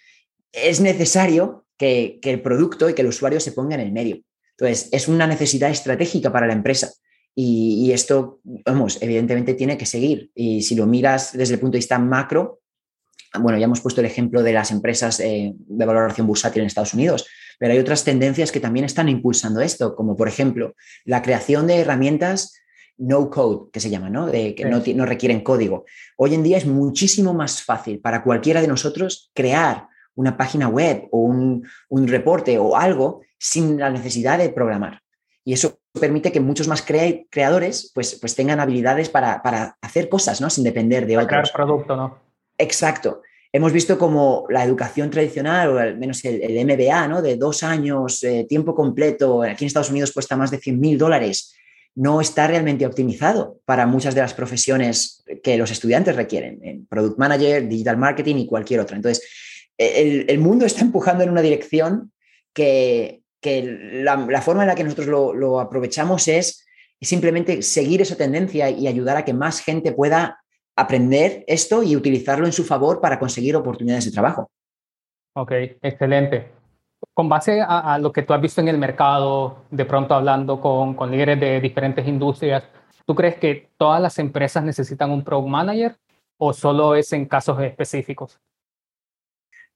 es 0.52 0.80
necesario 0.80 1.66
que, 1.76 2.18
el 2.22 2.42
producto 2.42 2.88
y 2.88 2.94
que 2.94 3.02
el 3.02 3.08
usuario 3.08 3.40
se 3.40 3.52
ponga 3.52 3.74
en 3.74 3.80
el 3.80 3.92
medio. 3.92 4.20
Entonces, 4.56 4.88
es 4.92 5.08
una 5.08 5.26
necesidad 5.26 5.70
estratégica 5.70 6.32
para 6.32 6.46
la 6.46 6.52
empresa. 6.52 6.92
Y, 7.34 7.92
esto, 7.92 8.40
vamos, 8.42 8.98
evidentemente 9.00 9.54
tiene 9.54 9.78
que 9.78 9.86
seguir. 9.86 10.32
Y 10.34 10.62
si 10.62 10.74
lo 10.74 10.86
miras 10.86 11.32
desde 11.36 11.54
el 11.54 11.60
punto 11.60 11.74
de 11.74 11.78
vista 11.78 11.96
macro, 11.98 12.60
bueno, 13.38 13.58
ya 13.58 13.66
hemos 13.66 13.80
puesto 13.80 14.00
el 14.00 14.06
ejemplo 14.06 14.42
de 14.42 14.52
las 14.52 14.72
empresas 14.72 15.20
eh, 15.20 15.52
de 15.54 15.86
valoración 15.86 16.26
bursátil 16.26 16.62
en 16.62 16.66
Estados 16.66 16.94
Unidos, 16.94 17.26
pero 17.58 17.72
hay 17.72 17.78
otras 17.78 18.04
tendencias 18.04 18.52
que 18.52 18.60
también 18.60 18.84
están 18.84 19.08
impulsando 19.08 19.60
esto, 19.60 19.94
como 19.94 20.16
por 20.16 20.28
ejemplo 20.28 20.74
la 21.04 21.22
creación 21.22 21.66
de 21.66 21.76
herramientas 21.80 22.54
no 22.96 23.30
code, 23.30 23.70
que 23.72 23.80
se 23.80 23.90
llama, 23.90 24.10
¿no? 24.10 24.26
De 24.26 24.54
que 24.54 24.64
no, 24.64 24.82
no 24.94 25.06
requieren 25.06 25.40
código. 25.40 25.84
Hoy 26.16 26.34
en 26.34 26.42
día 26.42 26.58
es 26.58 26.66
muchísimo 26.66 27.32
más 27.32 27.62
fácil 27.62 28.00
para 28.00 28.24
cualquiera 28.24 28.60
de 28.60 28.66
nosotros 28.66 29.30
crear 29.34 29.88
una 30.18 30.36
página 30.36 30.68
web 30.68 31.08
o 31.12 31.20
un, 31.20 31.64
reporte 32.08 32.58
o 32.58 32.76
algo 32.76 33.20
sin 33.38 33.78
la 33.78 33.88
necesidad 33.88 34.38
de 34.38 34.48
programar. 34.48 35.00
Y 35.44 35.52
eso 35.52 35.78
permite 35.98 36.32
que 36.32 36.40
muchos 36.40 36.66
más 36.66 36.82
creadores 36.82 37.92
pues, 37.94 38.18
pues 38.20 38.34
tengan 38.34 38.58
habilidades 38.58 39.08
para, 39.08 39.40
hacer 39.80 40.08
cosas, 40.08 40.40
¿no? 40.40 40.50
Sin 40.50 40.64
depender 40.64 41.06
de 41.06 41.18
otros. 41.18 41.28
Crear 41.28 41.52
producto, 41.52 41.96
¿no? 41.96 42.18
Exacto. 42.58 43.22
Hemos 43.50 43.72
visto 43.72 43.98
como 43.98 44.44
la 44.50 44.62
educación 44.62 45.10
tradicional, 45.10 45.70
o 45.70 45.78
al 45.78 45.96
menos 45.96 46.22
el, 46.24 46.66
MBA, 46.66 47.08
¿no? 47.08 47.22
De 47.22 47.36
dos 47.36 47.62
años, 47.62 48.22
eh, 48.22 48.44
tiempo 48.48 48.74
completo, 48.74 49.42
aquí 49.42 49.64
en 49.64 49.68
Estados 49.68 49.90
Unidos 49.90 50.12
cuesta 50.12 50.36
más 50.36 50.50
de 50.50 50.58
100 50.58 50.78
mil 50.78 50.98
dólares, 50.98 51.54
no 51.94 52.20
está 52.20 52.46
realmente 52.46 52.86
optimizado 52.86 53.58
para 53.64 53.86
muchas 53.86 54.14
de 54.14 54.20
las 54.20 54.34
profesiones 54.34 55.24
que 55.42 55.56
los 55.56 55.70
estudiantes 55.70 56.14
requieren, 56.14 56.60
en 56.62 56.86
Product 56.86 57.18
Manager, 57.18 57.66
Digital 57.66 57.96
Marketing 57.96 58.36
y 58.36 58.46
cualquier 58.46 58.80
otra. 58.80 58.96
Entonces, 58.96 59.26
el, 59.78 60.38
mundo 60.38 60.66
está 60.66 60.82
empujando 60.82 61.24
en 61.24 61.30
una 61.30 61.42
dirección 61.42 62.12
que, 62.52 63.22
la, 63.42 64.42
forma 64.42 64.62
en 64.62 64.68
la 64.68 64.74
que 64.74 64.84
nosotros 64.84 65.06
lo, 65.06 65.60
aprovechamos 65.60 66.28
es 66.28 66.66
simplemente 67.00 67.62
seguir 67.62 68.02
esa 68.02 68.16
tendencia 68.16 68.70
y 68.70 68.86
ayudar 68.88 69.16
a 69.16 69.24
que 69.24 69.32
más 69.32 69.60
gente 69.60 69.92
pueda 69.92 70.38
aprender 70.80 71.44
esto 71.46 71.82
y 71.82 71.96
utilizarlo 71.96 72.46
en 72.46 72.52
su 72.52 72.64
favor 72.64 73.00
para 73.00 73.18
conseguir 73.18 73.56
oportunidades 73.56 74.04
de 74.04 74.12
trabajo. 74.12 74.50
Ok, 75.34 75.52
excelente. 75.82 76.52
Con 77.14 77.28
base 77.28 77.60
a, 77.60 77.98
lo 77.98 78.12
que 78.12 78.22
tú 78.22 78.32
has 78.32 78.40
visto 78.40 78.60
en 78.60 78.68
el 78.68 78.78
mercado, 78.78 79.64
de 79.70 79.84
pronto 79.84 80.14
hablando 80.14 80.60
con, 80.60 80.94
con 80.94 81.10
líderes 81.10 81.38
de 81.38 81.60
diferentes 81.60 82.06
industrias, 82.06 82.64
¿tú 83.06 83.14
crees 83.14 83.36
que 83.36 83.70
todas 83.76 84.00
las 84.00 84.18
empresas 84.18 84.64
necesitan 84.64 85.10
un 85.10 85.22
Product 85.22 85.48
Manager 85.48 85.96
o 86.38 86.52
solo 86.52 86.94
es 86.94 87.12
en 87.12 87.26
casos 87.26 87.60
específicos? 87.60 88.40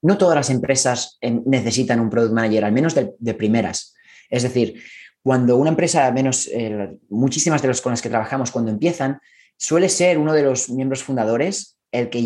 no 0.03 0.19
todas 0.19 0.35
las 0.35 0.51
empresas 0.51 1.19
necesitan 1.23 2.01
un 2.01 2.11
product 2.11 2.35
manager, 2.35 2.65
al 2.65 2.73
menos 2.73 2.95
de, 2.95 3.35
primeras. 3.35 3.95
Es 4.29 4.43
decir, 4.43 4.83
cuando 5.23 5.57
una 5.57 5.71
empresa, 5.71 6.07
al 6.07 6.15
menos 6.15 6.49
eh, 6.53 6.99
muchísimas 7.09 7.63
de 7.63 7.69
las 7.69 7.81
con 7.81 7.93
las 7.93 8.03
que 8.03 8.09
trabajamos, 8.09 8.51
cuando 8.51 8.73
empiezan, 8.73 9.21
suele 9.62 9.88
ser 9.88 10.19
uno 10.19 10.33
de 10.33 10.42
los 10.42 10.71
miembros 10.71 11.04
fundadores 11.04 11.78
el 11.92 12.11
que 12.11 12.21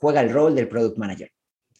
juega 0.00 0.20
el 0.22 0.32
rol 0.32 0.54
del 0.54 0.66
product 0.66 0.96
manager. 0.96 1.30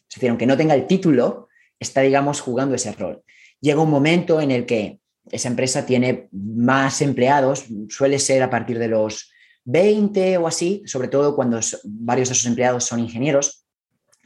Es 0.07 0.15
decir, 0.15 0.29
aunque 0.29 0.45
no 0.45 0.55
tenga 0.55 0.75
el 0.75 0.85
título, 0.85 1.47
está, 1.79 2.01
digamos, 2.01 2.39
jugando 2.39 2.75
ese 2.75 2.91
rol. 2.91 3.23
Llega 3.59 3.81
un 3.81 3.89
momento 3.89 4.39
en 4.41 4.51
el 4.51 4.67
que 4.67 4.99
esa 5.31 5.47
empresa 5.47 5.87
tiene 5.87 6.29
más 6.31 7.01
empleados, 7.01 7.65
suele 7.89 8.19
ser 8.19 8.43
a 8.43 8.49
partir 8.51 8.77
de 8.77 8.89
los 8.89 9.31
20 9.63 10.37
o 10.37 10.45
así, 10.45 10.83
sobre 10.85 11.07
todo 11.07 11.35
cuando 11.35 11.59
varios 11.83 12.29
de 12.29 12.33
esos 12.33 12.45
empleados 12.45 12.83
son 12.83 12.99
ingenieros, 12.99 13.65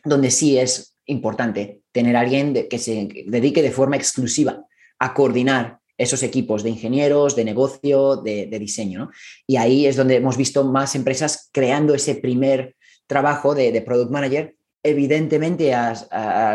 donde 0.04 0.30
sí 0.30 0.58
es 0.58 0.98
importante 1.06 1.84
tener 1.94 2.18
alguien 2.18 2.68
que 2.70 2.80
se 2.80 3.08
dedique 3.28 3.62
de 3.62 3.72
forma 3.72 3.96
exclusiva 3.96 4.66
a 5.00 5.14
coordinar 5.14 5.80
esos 5.98 6.24
equipos 6.24 6.64
de 6.64 6.70
ingenieros, 6.70 7.36
de 7.36 7.46
negocio, 7.46 8.18
de, 8.18 8.48
diseño. 8.60 9.12
Y 9.48 9.58
ahí 9.58 9.86
es 9.86 9.96
donde 9.96 10.16
hemos 10.16 10.38
visto 10.38 10.64
más 10.64 10.96
empresas 10.96 11.50
creando 11.52 11.94
ese 11.94 12.16
primer 12.16 12.76
trabajo 13.08 13.56
de, 13.56 13.82
product 13.82 14.12
manager. 14.12 14.56
Evidentemente, 14.84 15.74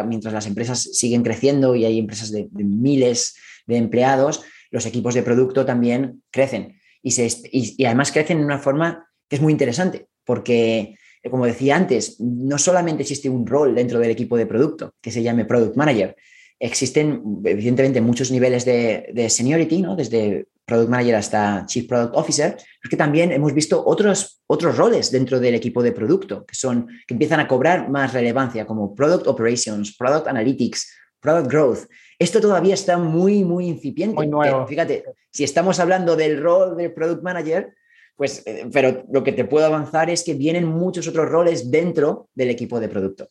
mientras 0.06 0.32
las 0.32 0.46
empresas 0.46 0.82
siguen 0.82 1.22
creciendo 1.22 1.74
y 1.74 1.84
hay 1.84 1.98
empresas 1.98 2.30
de, 2.30 2.48
miles 2.52 3.34
de 3.66 3.76
empleados, 3.76 4.42
los 4.70 4.86
equipos 4.86 5.14
de 5.14 5.22
producto 5.22 5.64
también 5.64 6.22
crecen. 6.30 6.80
Y, 7.02 7.14
y 7.50 7.84
además 7.84 8.12
crecen 8.12 8.38
de 8.38 8.44
una 8.44 8.58
forma 8.58 9.08
que 9.28 9.36
es 9.36 9.42
muy 9.42 9.52
interesante, 9.52 10.08
porque 10.24 10.96
como 11.28 11.44
decía 11.44 11.76
antes, 11.76 12.18
no 12.20 12.56
solamente 12.56 13.02
existe 13.02 13.28
un 13.28 13.46
rol 13.46 13.74
dentro 13.74 13.98
del 13.98 14.10
equipo 14.10 14.38
de 14.38 14.46
producto 14.46 14.94
que 15.02 15.10
se 15.10 15.22
llame 15.22 15.44
Product 15.44 15.76
Manager, 15.76 16.16
existen 16.60 17.40
evidentemente 17.44 18.00
muchos 18.00 18.30
niveles 18.30 18.64
de, 18.64 19.26
seniority, 19.28 19.80
¿no? 19.82 19.96
desde 19.96 20.46
Product 20.66 20.90
Manager 20.90 21.16
hasta 21.16 21.64
Chief 21.66 21.88
Product 21.88 22.14
Officer, 22.14 22.56
pero 22.56 22.90
que 22.90 22.96
también 22.96 23.32
hemos 23.32 23.52
visto 23.54 23.82
otros, 23.84 24.42
otros 24.46 24.76
roles 24.76 25.10
dentro 25.10 25.40
del 25.40 25.54
equipo 25.54 25.82
de 25.82 25.92
producto 25.92 26.44
que, 26.44 26.54
son, 26.54 26.86
que 27.06 27.14
empiezan 27.14 27.40
a 27.40 27.48
cobrar 27.48 27.88
más 27.88 28.12
relevancia, 28.12 28.66
como 28.66 28.94
Product 28.94 29.26
Operations, 29.26 29.96
Product 29.96 30.28
Analytics, 30.28 30.92
Product 31.18 31.50
Growth. 31.50 31.78
Esto 32.18 32.40
todavía 32.40 32.74
está 32.74 32.98
muy, 32.98 33.42
muy 33.42 33.66
incipiente. 33.66 34.14
Muy 34.14 34.28
nuevo. 34.28 34.66
Fíjate, 34.66 35.04
si 35.30 35.42
estamos 35.42 35.80
hablando 35.80 36.14
del 36.14 36.40
rol 36.40 36.76
del 36.76 36.92
Product 36.92 37.22
Manager, 37.22 37.74
pues, 38.14 38.42
eh, 38.46 38.68
pero 38.70 39.04
lo 39.10 39.24
que 39.24 39.32
te 39.32 39.46
puedo 39.46 39.64
avanzar 39.64 40.10
es 40.10 40.22
que 40.22 40.34
vienen 40.34 40.66
muchos 40.66 41.08
otros 41.08 41.28
roles 41.28 41.70
dentro 41.70 42.28
del 42.34 42.50
equipo 42.50 42.78
de 42.78 42.90
producto. 42.90 43.28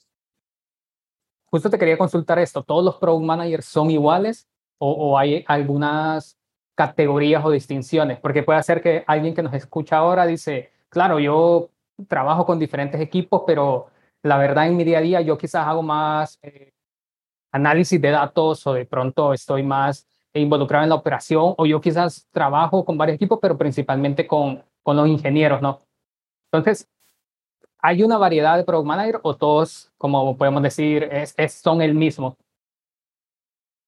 Justo 1.51 1.70
te 1.70 1.77
quería 1.77 1.98
consultar 1.98 2.39
esto, 2.39 2.63
¿todos 2.63 2.84
los 2.84 2.96
product 2.98 3.25
managers 3.25 3.65
son 3.65 3.89
iguales 3.91 4.48
o, 4.77 5.18
hay 5.18 5.44
algunas 5.48 6.38
categorías 6.75 7.44
o 7.44 7.51
distinciones? 7.51 8.20
Porque 8.20 8.44
puede 8.44 8.62
ser 8.63 8.82
que 8.82 9.03
alguien 9.08 9.34
que 9.34 9.44
nos 9.44 9.53
escucha 9.53 9.98
ahora 9.98 10.25
dice, 10.25 10.72
claro, 10.89 11.20
yo 11.20 11.70
trabajo 12.08 12.46
con 12.46 12.60
diferentes 12.60 13.01
equipos, 13.01 13.44
pero 13.46 13.88
la 14.24 14.38
verdad 14.38 14.68
en 14.68 14.77
mi 14.77 14.84
día 14.84 15.00
a 15.00 15.01
día 15.01 15.22
yo 15.22 15.38
quizás 15.38 15.68
hago 15.68 15.82
más 15.82 16.39
eh, 16.41 16.72
análisis 17.51 18.00
de 18.00 18.12
datos 18.12 18.65
o 18.68 18.74
de 18.74 18.86
pronto 18.86 19.34
estoy 19.34 19.63
más 19.63 20.08
involucrado 20.34 20.84
en 20.84 20.89
la 20.89 20.96
operación 20.96 21.56
o 21.58 21.65
yo 21.65 21.82
quizás 21.82 22.27
trabajo 22.32 22.86
con 22.86 22.98
varios 22.98 23.15
equipos, 23.15 23.39
pero 23.41 23.58
principalmente 23.58 24.27
con 24.27 24.63
con 24.84 24.98
los 24.98 25.08
ingenieros, 25.08 25.62
¿no? 25.62 25.82
Entonces, 26.51 26.89
¿hay 27.82 28.04
una 28.04 28.18
variedad 28.18 28.58
de 28.58 28.64
product 28.64 28.88
manager 28.88 29.20
o 29.24 29.36
todos, 29.36 29.92
como 29.98 30.38
podemos 30.38 30.64
decir, 30.64 31.10
son 31.50 31.82
el 31.82 31.96
mismo? 31.96 32.38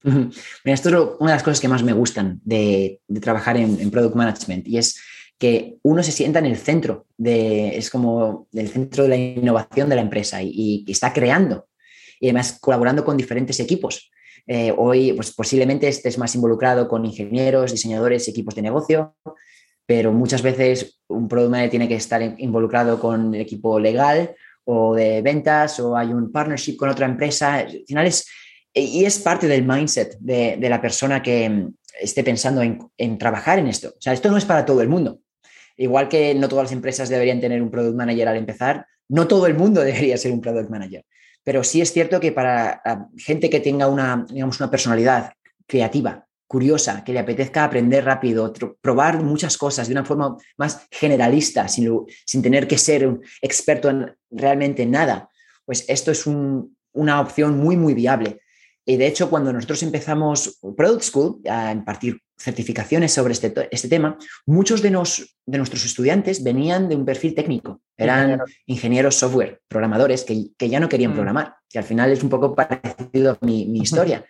esto 0.64 0.90
es 0.90 0.96
una 1.20 1.32
de 1.32 1.36
las 1.36 1.44
cosas 1.44 1.60
que 1.60 1.68
más 1.68 1.84
me 1.84 1.94
gustan 1.94 2.42
de, 2.44 3.02
trabajar 3.22 3.58
en, 3.58 3.92
product 3.92 4.16
management 4.16 4.68
y 4.68 4.78
es 4.78 5.00
que 5.38 5.78
uno 5.84 6.04
se 6.04 6.12
sienta 6.12 6.40
en 6.40 6.46
el 6.46 6.58
centro, 6.58 7.08
de, 7.18 7.76
es 7.78 7.90
como 7.90 8.48
el 8.54 8.70
centro 8.70 9.04
de 9.04 9.10
la 9.10 9.16
innovación 9.16 9.90
de 9.90 9.96
la 9.96 10.02
empresa 10.02 10.42
y, 10.42 10.86
está 10.88 11.14
creando 11.14 11.68
y 12.20 12.28
además 12.28 12.60
colaborando 12.62 13.04
con 13.04 13.18
diferentes 13.18 13.60
equipos. 13.60 14.12
Eh, 14.48 14.74
hoy, 14.76 15.14
pues 15.14 15.34
posiblemente 15.34 15.88
estés 15.88 16.18
más 16.18 16.36
involucrado 16.36 16.88
con 16.88 17.06
ingenieros, 17.06 17.72
diseñadores, 17.72 18.28
equipos 18.28 18.54
de 18.54 18.62
negocio, 18.62 19.16
pero 19.86 20.12
muchas 20.12 20.42
veces 20.42 21.02
un 21.08 21.28
product 21.28 21.52
manager 21.52 21.70
tiene 21.70 21.88
que 21.88 21.96
estar 21.96 22.22
involucrado 22.40 23.00
con 23.00 23.34
el 23.36 23.42
equipo 23.42 23.80
legal 23.80 24.36
o 24.66 24.96
de 24.96 25.22
ventas 25.22 25.80
o 25.80 25.96
hay 25.98 26.14
un 26.14 26.32
partnership 26.32 26.78
con 26.78 26.90
otra 26.90 27.06
empresa. 27.06 27.56
Al 27.56 27.84
final 27.86 28.08
es, 28.08 28.28
y 28.74 29.04
es 29.06 29.20
parte 29.20 29.48
del 29.48 29.66
mindset 29.66 30.18
de, 30.20 30.58
la 30.70 30.82
persona 30.82 31.22
que 31.22 31.50
mm, 31.50 31.74
esté 32.02 32.24
pensando 32.24 32.62
en, 32.62 33.18
trabajar 33.18 33.60
en 33.60 33.68
esto. 33.68 33.90
O 33.90 34.02
sea, 34.02 34.14
esto 34.14 34.32
no 34.32 34.38
es 34.38 34.46
para 34.46 34.66
todo 34.66 34.82
el 34.82 34.90
mundo. 34.90 35.20
Igual 35.78 36.08
que 36.08 36.36
no 36.36 36.48
todas 36.48 36.66
las 36.66 36.74
empresas 36.74 37.10
deberían 37.10 37.42
tener 37.42 37.62
un 37.62 37.72
product 37.72 37.96
manager 37.96 38.28
al 38.28 38.38
empezar, 38.38 38.86
no 39.10 39.28
todo 39.28 39.48
el 39.48 39.56
mundo 39.56 39.82
debería 39.84 40.18
ser 40.18 40.32
un 40.32 40.42
product 40.42 40.70
manager. 40.70 41.06
Pero 41.44 41.64
sí 41.64 41.82
es 41.82 41.92
cierto 41.92 42.20
que 42.20 42.32
para 42.32 42.82
gente 43.18 43.50
que 43.50 43.60
tenga 43.60 43.88
una, 43.88 44.26
digamos, 44.30 44.60
una 44.60 44.70
personalidad 44.70 45.34
creativa, 45.66 46.28
curiosa, 46.52 47.02
que 47.06 47.14
le 47.14 47.20
apetezca 47.20 47.64
aprender 47.64 48.04
rápido, 48.04 48.52
probar 48.82 49.24
muchas 49.24 49.58
cosas 49.58 49.88
de 49.88 49.94
una 49.94 50.04
forma 50.04 50.36
más 50.58 50.86
generalista, 50.92 51.70
sin, 51.70 51.90
sin 52.26 52.42
tener 52.42 52.68
que 52.68 52.78
ser 52.78 53.08
un 53.08 53.22
experto 53.42 53.90
en 53.90 54.14
realmente 54.30 54.86
nada, 54.86 55.30
pues 55.64 55.86
esto 55.88 56.12
es 56.12 56.28
una 56.28 57.22
opción 57.22 57.58
muy, 57.58 57.78
muy 57.78 57.94
viable. 57.94 58.42
Y 58.86 58.98
de 58.98 59.08
hecho, 59.08 59.30
cuando 59.30 59.54
nosotros 59.54 59.82
empezamos 59.84 60.60
Product 60.76 61.04
School 61.04 61.40
a 61.50 61.72
impartir 61.72 62.20
certificaciones 62.38 63.14
sobre 63.14 63.32
este, 63.32 63.54
este 63.72 63.88
tema, 63.88 64.18
muchos 64.46 64.82
de, 64.82 64.92
nos, 64.92 65.38
de 65.46 65.58
nuestros 65.58 65.86
estudiantes 65.86 66.44
venían 66.44 66.90
de 66.90 66.98
un 66.98 67.06
perfil 67.06 67.34
técnico. 67.34 67.82
Eran 67.96 68.42
ingenieros 68.66 69.16
software, 69.16 69.62
programadores 69.70 70.26
que, 70.26 70.48
que 70.58 70.68
ya 70.68 70.82
no 70.82 70.90
querían 70.90 71.12
mm. 71.12 71.16
programar, 71.16 71.56
que 71.70 71.80
al 71.80 71.86
final 71.86 72.12
es 72.12 72.22
un 72.22 72.30
poco 72.30 72.54
parecido 72.54 73.32
a 73.40 73.46
mi, 73.46 73.68
mi 73.68 73.80
historia. 73.80 74.26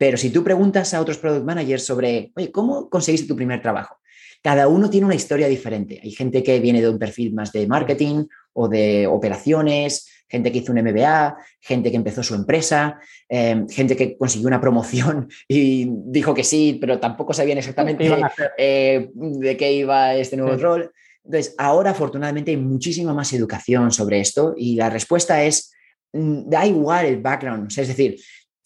Pero 0.00 0.16
si 0.16 0.30
tú 0.30 0.42
preguntas 0.42 0.94
a 0.94 1.00
otros 1.02 1.18
product 1.18 1.44
managers 1.44 1.84
sobre, 1.84 2.32
oye, 2.34 2.50
¿cómo 2.50 2.88
conseguiste 2.88 3.28
tu 3.28 3.36
primer 3.36 3.60
trabajo? 3.60 3.98
Cada 4.42 4.66
uno 4.66 4.88
tiene 4.88 5.04
una 5.04 5.14
historia 5.14 5.46
diferente. 5.46 6.00
Hay 6.02 6.12
gente 6.12 6.42
que 6.42 6.58
viene 6.58 6.80
de 6.80 6.88
un 6.88 6.98
perfil 6.98 7.34
más 7.34 7.52
de 7.52 7.66
marketing 7.66 8.24
o 8.54 8.66
de 8.66 9.06
operaciones, 9.06 10.08
gente 10.26 10.50
que 10.50 10.60
hizo 10.60 10.72
un 10.72 10.80
MBA, 10.80 11.36
gente 11.60 11.90
que 11.90 11.98
empezó 11.98 12.22
su 12.22 12.34
empresa, 12.34 12.98
eh, 13.28 13.66
gente 13.68 13.94
que 13.94 14.16
consiguió 14.16 14.48
una 14.48 14.58
promoción 14.58 15.28
y 15.48 15.86
dijo 15.90 16.32
que 16.32 16.44
sí, 16.44 16.78
pero 16.80 16.98
tampoco 16.98 17.34
sabían 17.34 17.58
exactamente 17.58 18.10
eh, 18.56 19.10
de 19.12 19.56
qué 19.58 19.70
iba 19.70 20.14
este 20.14 20.38
nuevo 20.38 20.56
rol. 20.56 20.90
Entonces, 21.22 21.54
ahora 21.58 21.90
afortunadamente 21.90 22.52
hay 22.52 22.56
muchísima 22.56 23.12
más 23.12 23.34
educación 23.34 23.92
sobre 23.92 24.20
esto 24.20 24.54
y 24.56 24.76
la 24.76 24.88
respuesta 24.88 25.44
es, 25.44 25.74
mm, 26.14 26.48
da 26.48 26.64
igual 26.64 27.04
el 27.04 27.20
background, 27.20 27.70
es 27.76 27.88
decir, 27.88 28.16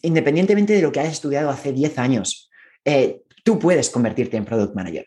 independientemente 0.04 0.73
de 0.73 0.82
lo 0.82 0.92
que 0.92 1.00
hayas 1.00 1.14
estudiado 1.14 1.50
hace 1.50 1.73
10 1.73 1.99
años, 1.99 2.50
eh, 2.84 3.23
tú 3.42 3.58
puedes 3.58 3.90
convertirte 3.90 4.37
en 4.37 4.44
product 4.44 4.75
manager. 4.75 5.06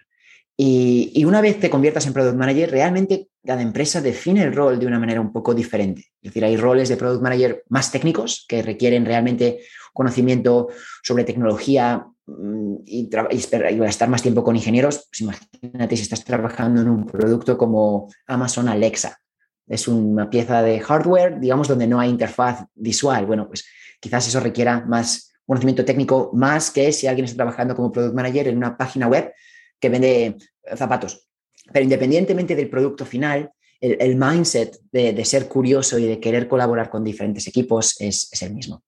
Y, 0.59 1.23
una 1.23 1.39
vez 1.39 1.59
te 1.59 1.69
conviertas 1.69 2.07
en 2.07 2.13
product 2.13 2.35
manager, 2.35 2.71
realmente 2.71 3.27
cada 3.45 3.61
empresa 3.61 4.01
define 4.01 4.41
el 4.41 4.55
rol 4.55 4.79
de 4.79 4.87
una 4.87 4.97
manera 4.99 5.21
un 5.21 5.31
poco 5.31 5.53
diferente. 5.53 6.01
Es 6.19 6.29
decir, 6.31 6.43
hay 6.43 6.57
roles 6.57 6.89
de 6.89 6.97
product 6.97 7.21
manager 7.21 7.63
más 7.69 7.91
técnicos 7.91 8.43
que 8.49 8.63
requieren 8.63 9.05
realmente 9.05 9.59
conocimiento 9.93 10.69
sobre 11.03 11.25
tecnología 11.25 12.07
mm, 12.25 12.75
y, 12.85 13.09
y, 13.29 13.83
estar 13.83 14.09
más 14.09 14.23
tiempo 14.23 14.43
con 14.43 14.55
ingenieros. 14.55 15.07
Pues 15.11 15.21
imagínate 15.21 15.95
si 15.95 16.01
estás 16.01 16.23
trabajando 16.23 16.81
en 16.81 16.89
un 16.89 17.05
producto 17.05 17.55
como 17.55 18.09
Amazon 18.25 18.67
Alexa. 18.67 19.19
Es 19.67 19.87
una 19.87 20.29
pieza 20.29 20.61
de 20.61 20.79
hardware, 20.79 21.39
digamos, 21.39 21.67
donde 21.67 21.87
no 21.87 21.99
hay 21.99 22.09
interfaz 22.09 22.65
visual. 22.73 23.25
Bueno, 23.25 23.47
pues 23.47 23.65
quizás 23.99 24.27
eso 24.27 24.39
requiera 24.39 24.85
más 24.85 25.33
conocimiento 25.45 25.85
técnico, 25.85 26.31
más 26.33 26.71
que 26.71 26.91
si 26.91 27.07
alguien 27.07 27.25
está 27.25 27.37
trabajando 27.37 27.75
como 27.75 27.91
product 27.91 28.13
manager 28.13 28.49
en 28.49 28.57
una 28.57 28.77
página 28.77 29.07
web 29.07 29.33
que 29.79 29.89
vende 29.89 30.37
zapatos. 30.75 31.27
Pero 31.71 31.83
independientemente 31.83 32.55
del 32.55 32.69
producto 32.69 33.05
final, 33.05 33.51
el, 33.79 34.15
mindset 34.15 34.79
de, 34.91 35.23
ser 35.25 35.47
curioso 35.47 35.97
y 35.99 36.05
de 36.05 36.19
querer 36.19 36.47
colaborar 36.47 36.89
con 36.89 37.03
diferentes 37.03 37.47
equipos 37.47 37.99
es, 37.99 38.29
el 38.41 38.53
mismo. 38.53 38.81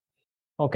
Ok, 0.57 0.75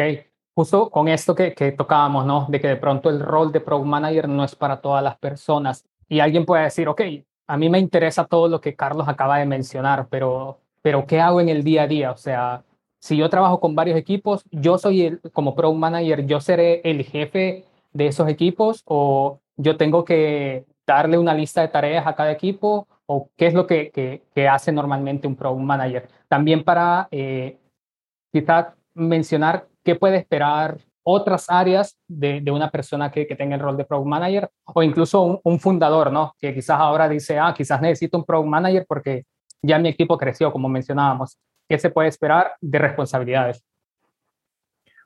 justo 0.54 0.90
con 0.90 1.08
esto 1.08 1.34
que, 1.36 1.54
que, 1.54 1.72
tocábamos, 1.72 2.26
¿no? 2.26 2.48
De 2.50 2.62
que 2.62 2.68
de 2.68 2.78
pronto 2.78 3.10
el 3.10 3.20
rol 3.20 3.52
de 3.52 3.60
Product 3.62 3.88
Manager 3.88 4.30
no 4.30 4.44
es 4.44 4.56
para 4.56 4.80
todas 4.82 5.04
las 5.04 5.18
personas. 5.18 5.86
Y 6.08 6.20
alguien 6.20 6.46
puede 6.46 6.64
decir, 6.64 6.88
ok, 6.88 7.02
a 7.48 7.58
mí 7.58 7.70
me 7.70 7.80
interesa 7.80 8.26
todo 8.26 8.48
lo 8.48 8.62
que 8.62 8.76
Carlos 8.76 9.08
acaba 9.08 9.38
de 9.38 9.46
mencionar, 9.46 10.08
pero, 10.10 10.60
pero 10.82 11.06
¿qué 11.06 11.20
hago 11.20 11.42
en 11.42 11.50
el 11.50 11.64
día 11.64 11.84
a 11.84 11.88
día? 11.88 12.12
O 12.12 12.18
sea, 12.18 12.64
si 13.00 13.18
yo 13.18 13.30
trabajo 13.30 13.60
con 13.60 13.76
varios 13.76 13.98
equipos, 13.98 14.46
yo 14.52 14.78
soy 14.78 15.02
el, 15.02 15.22
como 15.34 15.56
Product 15.56 15.80
Manager, 15.80 16.26
yo 16.26 16.40
seré 16.40 16.82
el 16.86 17.04
jefe 17.04 17.66
de 17.92 18.08
esos 18.08 18.30
equipos 18.30 18.82
o 18.86 19.40
yo 19.58 19.78
tengo 19.78 20.06
que 20.06 20.66
darle 20.88 21.18
una 21.18 21.34
lista 21.34 21.62
de 21.62 21.68
tareas 21.68 22.08
a 22.08 22.16
cada 22.16 22.32
equipo 22.32 22.88
o 23.06 23.30
qué 23.36 23.48
es 23.48 23.54
lo 23.54 23.68
que, 23.68 23.92
que, 23.92 24.48
hace 24.48 24.72
normalmente 24.72 25.28
un 25.28 25.36
Product 25.36 25.62
Manager. 25.62 26.08
También 26.28 26.64
para 26.64 27.08
eh, 27.12 27.58
quizás 28.32 28.68
mencionar 28.94 29.68
qué 29.84 29.96
puede 29.96 30.18
esperar 30.18 30.78
otras 31.04 31.50
áreas 31.50 31.98
de, 32.08 32.42
de, 32.42 32.52
una 32.52 32.72
persona 32.72 33.12
que, 33.12 33.28
que, 33.28 33.36
tenga 33.36 33.56
el 33.56 33.62
rol 33.62 33.78
de 33.78 33.86
Product 33.86 34.08
Manager 34.08 34.50
o 34.66 34.84
incluso 34.84 35.42
un, 35.44 35.60
fundador, 35.60 36.12
¿no? 36.12 36.34
Que 36.40 36.54
quizás 36.54 36.80
ahora 36.80 37.10
dice, 37.10 37.38
ah, 37.38 37.54
quizás 37.56 37.82
necesito 37.82 38.18
un 38.18 38.26
Product 38.26 38.50
Manager 38.50 38.86
porque 38.88 39.26
ya 39.62 39.80
mi 39.80 39.90
equipo 39.90 40.18
creció, 40.18 40.52
como 40.52 40.70
mencionábamos. 40.70 41.38
¿Qué 41.68 41.78
se 41.78 41.90
puede 41.90 42.10
esperar 42.10 42.54
de 42.62 42.78
responsabilidades? 42.80 43.64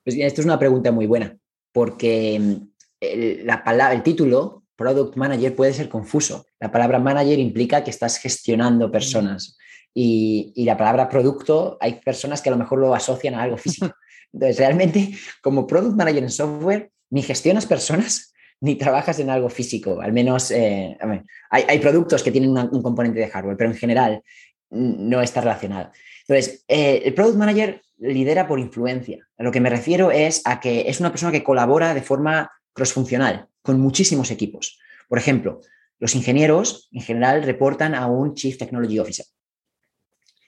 Pues 0.03 0.15
bien, 0.15 0.27
esto 0.27 0.41
es 0.41 0.45
una 0.45 0.59
pregunta 0.59 0.91
muy 0.91 1.05
buena, 1.05 1.35
porque 1.71 2.39
mm, 2.39 2.53
el, 3.01 3.45
la 3.45 3.63
palabra, 3.63 3.93
el 3.93 4.03
título 4.03 4.63
Product 4.75 5.15
Manager 5.17 5.55
puede 5.55 5.73
ser 5.73 5.89
confuso. 5.89 6.45
La 6.59 6.71
palabra 6.71 6.99
manager 6.99 7.39
implica 7.39 7.83
que 7.83 7.89
estás 7.89 8.17
gestionando 8.17 8.91
personas 8.91 9.57
y, 9.99 10.63
la 10.63 10.77
palabra 10.77 11.09
producto, 11.09 11.77
hay 11.81 11.99
personas 12.01 12.41
que 12.41 12.49
a 12.49 12.51
lo 12.51 12.57
mejor 12.59 12.77
lo 12.77 12.93
asocian 12.93 13.33
a 13.33 13.41
algo 13.41 13.57
físico. 13.57 13.87
Entonces, 14.33 14.57
realmente, 14.57 15.11
como 15.41 15.67
Product 15.67 15.95
Manager 15.95 16.23
en 16.23 16.29
software, 16.29 16.91
ni 17.09 17.21
gestionas 17.21 17.65
personas 17.65 18.33
ni 18.61 18.75
trabajas 18.75 19.19
en 19.19 19.29
algo 19.29 19.49
físico. 19.49 20.01
Al 20.01 20.13
menos 20.13 20.51
eh, 20.51 20.97
hay, 21.49 21.79
productos 21.79 22.23
que 22.23 22.31
tienen 22.31 22.49
un 22.49 22.81
componente 22.81 23.19
de 23.19 23.27
hardware, 23.27 23.57
pero 23.57 23.69
en 23.69 23.77
general 23.77 24.23
no 24.71 25.21
está 25.21 25.41
relacionado. 25.41 25.91
Entonces, 26.27 26.65
eh, 26.67 27.03
el 27.05 27.13
Product 27.13 27.37
Manager 27.37 27.81
lidera 27.99 28.47
por 28.47 28.59
influencia. 28.59 29.27
A 29.37 29.43
lo 29.43 29.51
que 29.51 29.61
me 29.61 29.69
refiero 29.69 30.11
es 30.11 30.41
a 30.45 30.59
que 30.59 30.89
es 30.89 30.99
una 30.99 31.11
persona 31.11 31.31
que 31.31 31.43
colabora 31.43 31.93
de 31.93 32.01
forma 32.01 32.51
crossfuncional 32.73 33.47
con 33.61 33.79
muchísimos 33.79 34.31
equipos. 34.31 34.79
Por 35.07 35.17
ejemplo, 35.17 35.61
los 35.99 36.15
ingenieros 36.15 36.89
en 36.91 37.01
general 37.01 37.43
reportan 37.43 37.95
a 37.95 38.07
un 38.07 38.33
Chief 38.35 38.57
Technology 38.57 38.99
Officer. 38.99 39.25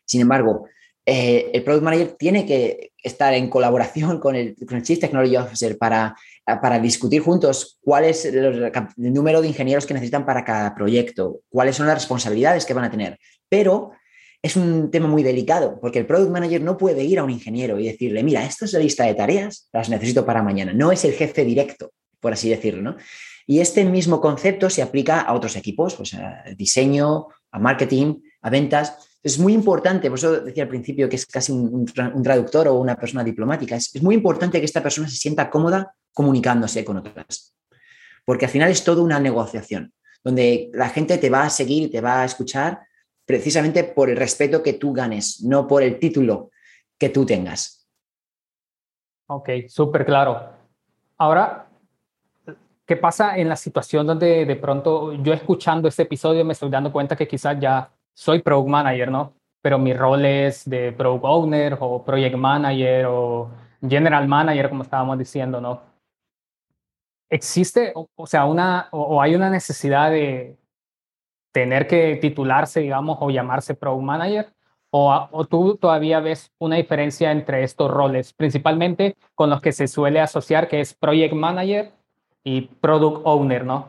Sin 0.05 0.21
embargo, 0.21 0.67
eh, 1.05 1.49
el 1.53 1.63
Product 1.63 1.83
Manager 1.83 2.15
tiene 2.17 2.45
que 2.45 2.88
estar 3.03 3.33
en 3.33 3.49
colaboración 3.49 4.19
con 4.19 4.35
el, 4.35 4.55
Chief 4.83 4.99
Technology 4.99 5.37
Officer 5.37 5.77
para, 5.77 6.15
para 6.45 6.79
discutir 6.79 7.21
juntos 7.21 7.77
cuál 7.81 8.05
es 8.05 8.25
el, 8.25 8.71
número 8.97 9.41
de 9.41 9.47
ingenieros 9.47 9.85
que 9.85 9.93
necesitan 9.93 10.25
para 10.25 10.43
cada 10.43 10.73
proyecto, 10.75 11.41
cuáles 11.49 11.75
son 11.75 11.87
las 11.87 11.95
responsabilidades 11.95 12.65
que 12.65 12.73
van 12.73 12.85
a 12.85 12.91
tener. 12.91 13.19
Pero 13.47 13.91
es 14.41 14.55
un 14.55 14.89
tema 14.89 15.07
muy 15.07 15.23
delicado 15.23 15.79
porque 15.81 15.99
el 15.99 16.05
Product 16.05 16.31
Manager 16.31 16.61
no 16.61 16.77
puede 16.77 17.03
ir 17.03 17.19
a 17.19 17.23
un 17.23 17.29
ingeniero 17.29 17.79
y 17.79 17.87
decirle, 17.87 18.23
mira, 18.23 18.45
esta 18.45 18.65
es 18.65 18.73
la 18.73 18.79
lista 18.79 19.05
de 19.05 19.15
tareas, 19.15 19.67
las 19.73 19.89
necesito 19.89 20.25
para 20.25 20.43
mañana. 20.43 20.73
No 20.73 20.91
es 20.91 21.03
el 21.05 21.13
jefe 21.13 21.43
directo 21.43 21.91
por 22.19 22.33
así 22.33 22.49
decirlo. 22.49 22.81
¿no? 22.81 22.97
Y 23.47 23.59
este 23.59 23.83
mismo 23.85 24.21
concepto 24.21 24.69
se 24.69 24.81
aplica 24.81 25.21
a 25.21 25.33
otros 25.33 25.55
equipos, 25.55 25.95
pues 25.95 26.13
a 26.13 26.43
diseño, 26.55 27.27
a 27.51 27.59
marketing, 27.59 28.15
a 28.41 28.49
ventas. 28.49 29.08
Es 29.21 29.37
muy 29.37 29.53
importante, 29.53 30.09
por 30.09 30.17
eso 30.17 30.41
decía 30.41 30.63
al 30.63 30.69
principio 30.69 31.09
que 31.09 31.17
es 31.17 31.25
casi 31.25 31.51
un, 31.51 31.85
traductor 31.85 32.67
o 32.69 32.75
una 32.75 32.95
persona 32.95 33.23
diplomática, 33.23 33.75
es, 33.75 33.93
es, 33.93 34.01
muy 34.01 34.15
importante 34.15 34.59
que 34.59 34.65
esta 34.65 34.81
persona 34.81 35.09
se 35.09 35.17
sienta 35.17 35.49
cómoda 35.49 35.93
comunicándose 36.13 36.85
con 36.85 36.97
otras, 36.97 37.53
porque 38.23 38.45
al 38.45 38.51
final 38.51 38.71
es 38.71 38.83
toda 38.83 39.01
una 39.03 39.19
negociación, 39.19 39.93
donde 40.23 40.69
la 40.73 40.89
gente 40.89 41.17
te 41.17 41.29
va 41.29 41.43
a 41.43 41.49
seguir, 41.49 41.91
te 41.91 41.99
va 41.99 42.21
a 42.21 42.25
escuchar 42.25 42.79
precisamente 43.25 43.83
por 43.83 44.09
el 44.09 44.15
respeto 44.15 44.63
que 44.63 44.73
tú 44.73 44.93
ganes, 44.93 45.41
no 45.43 45.67
por 45.67 45.83
el 45.83 45.99
título 45.99 46.51
que 46.97 47.09
tú 47.09 47.25
tengas. 47.25 47.87
Ok, 49.27 49.49
súper 49.67 50.05
claro. 50.05 50.53
Ahora, 51.17 51.69
¿Qué 52.89 52.97
pasa 52.97 53.37
en 53.37 53.47
la 53.47 53.55
situación 53.55 54.07
donde 54.07 54.47
de 54.47 54.55
pronto 54.55 55.13
yo 55.13 55.31
escuchando 55.31 55.87
este 55.87 56.01
episodio 56.01 56.43
me 56.43 56.53
estoy 56.53 56.71
dando 56.71 56.91
cuenta 56.91 57.15
que 57.15 57.27
quizás 57.27 57.55
ya 57.59 57.87
soy 58.19 58.41
product 58.41 58.67
manager, 58.67 59.09
¿no? 59.09 59.33
Pero 59.61 59.79
mi 59.79 59.93
rol 59.93 60.25
es 60.25 60.69
de 60.69 60.91
product 60.91 61.23
owner 61.23 61.77
o 61.79 62.03
project 62.03 62.35
manager 62.35 63.05
o 63.05 63.49
general 63.81 64.27
manager, 64.27 64.67
como 64.67 64.83
estábamos 64.83 65.17
diciendo, 65.17 65.61
¿no? 65.61 65.81
¿Existe, 67.29 67.93
o, 67.95 68.27
sea, 68.27 68.45
una, 68.45 68.89
o, 68.91 69.21
hay 69.21 69.35
una 69.35 69.49
necesidad 69.49 70.11
de 70.11 70.57
tener 71.53 71.87
que 71.87 72.17
titularse, 72.17 72.81
digamos, 72.81 73.17
o 73.21 73.29
llamarse 73.29 73.73
product 73.73 74.03
manager? 74.03 74.53
O, 74.91 75.29
o, 75.31 75.45
tú 75.45 75.77
todavía 75.77 76.19
ves 76.19 76.51
una 76.59 76.75
diferencia 76.75 77.31
entre 77.31 77.63
estos 77.63 77.89
roles, 77.89 78.33
principalmente 78.33 79.15
con 79.33 79.49
los 79.49 79.61
que 79.61 79.71
se 79.71 79.87
suele 79.87 80.19
asociar, 80.19 80.67
que 80.67 80.81
es 80.81 80.93
project 80.93 81.35
manager 81.35 81.93
y 82.43 82.63
product 82.81 83.21
owner, 83.23 83.63
¿no? 83.63 83.87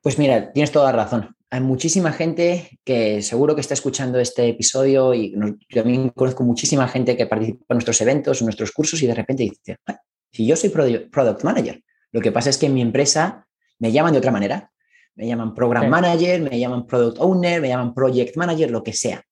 Pues 0.00 0.18
mira, 0.18 0.52
tienes 0.52 0.72
toda 0.72 0.90
razón. 0.92 1.35
Hay 1.56 1.62
muchísima 1.62 2.12
gente 2.12 2.78
que 2.84 3.22
seguro 3.22 3.54
que 3.54 3.62
está 3.62 3.72
escuchando 3.72 4.20
este 4.20 4.46
episodio 4.46 5.14
y 5.14 5.32
yo 5.32 5.80
también 5.82 6.10
conozco 6.10 6.44
muchísima 6.44 6.86
gente 6.86 7.16
que 7.16 7.24
participa 7.24 7.64
en 7.70 7.76
nuestros 7.76 7.98
eventos, 8.02 8.42
en 8.42 8.44
nuestros 8.44 8.72
cursos 8.72 9.02
y 9.02 9.06
de 9.06 9.14
repente 9.14 9.44
dice, 9.44 9.78
ah, 9.86 9.98
si 10.30 10.46
yo 10.46 10.54
soy 10.54 10.68
product 10.68 11.44
manager, 11.44 11.82
lo 12.12 12.20
que 12.20 12.30
pasa 12.30 12.50
es 12.50 12.58
que 12.58 12.66
en 12.66 12.74
mi 12.74 12.82
empresa 12.82 13.48
me 13.78 13.90
llaman 13.90 14.12
de 14.12 14.18
otra 14.18 14.32
manera. 14.32 14.70
Me 15.14 15.26
llaman 15.26 15.54
program 15.54 15.88
manager, 15.88 16.42
me 16.42 16.58
llaman 16.58 16.86
product 16.86 17.16
owner, 17.20 17.62
me 17.62 17.68
llaman 17.68 17.94
project 17.94 18.36
manager, 18.36 18.70
lo 18.70 18.82
que 18.82 18.92
sea. 18.92 19.24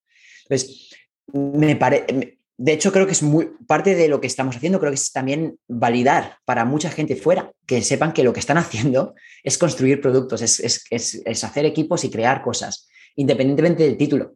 Entonces, 0.49 0.95
me 1.31 1.75
parece 1.75 2.34
de 2.57 2.71
hecho, 2.71 2.93
creo 2.93 3.05
que 3.05 3.11
es 3.11 3.21
muy 3.21 3.49
parte 3.67 3.95
de 3.95 4.07
lo 4.07 4.21
que 4.21 4.27
estamos 4.27 4.55
haciendo, 4.55 4.79
creo 4.79 4.91
que 4.91 4.95
es 4.95 5.11
también 5.11 5.57
validar 5.67 6.37
para 6.45 6.63
mucha 6.63 6.89
gente 6.89 7.17
fuera, 7.17 7.51
que 7.65 7.81
sepan 7.81 8.13
que 8.13 8.23
lo 8.23 8.31
que 8.31 8.39
están 8.39 8.57
haciendo 8.57 9.13
es 9.43 9.57
construir 9.57 10.01
productos, 10.01 10.41
es, 10.41 11.43
hacer 11.43 11.65
equipos 11.65 12.03
y 12.03 12.09
crear 12.09 12.41
cosas, 12.41 12.87
independientemente 13.15 13.83
del 13.83 13.97
título. 13.97 14.35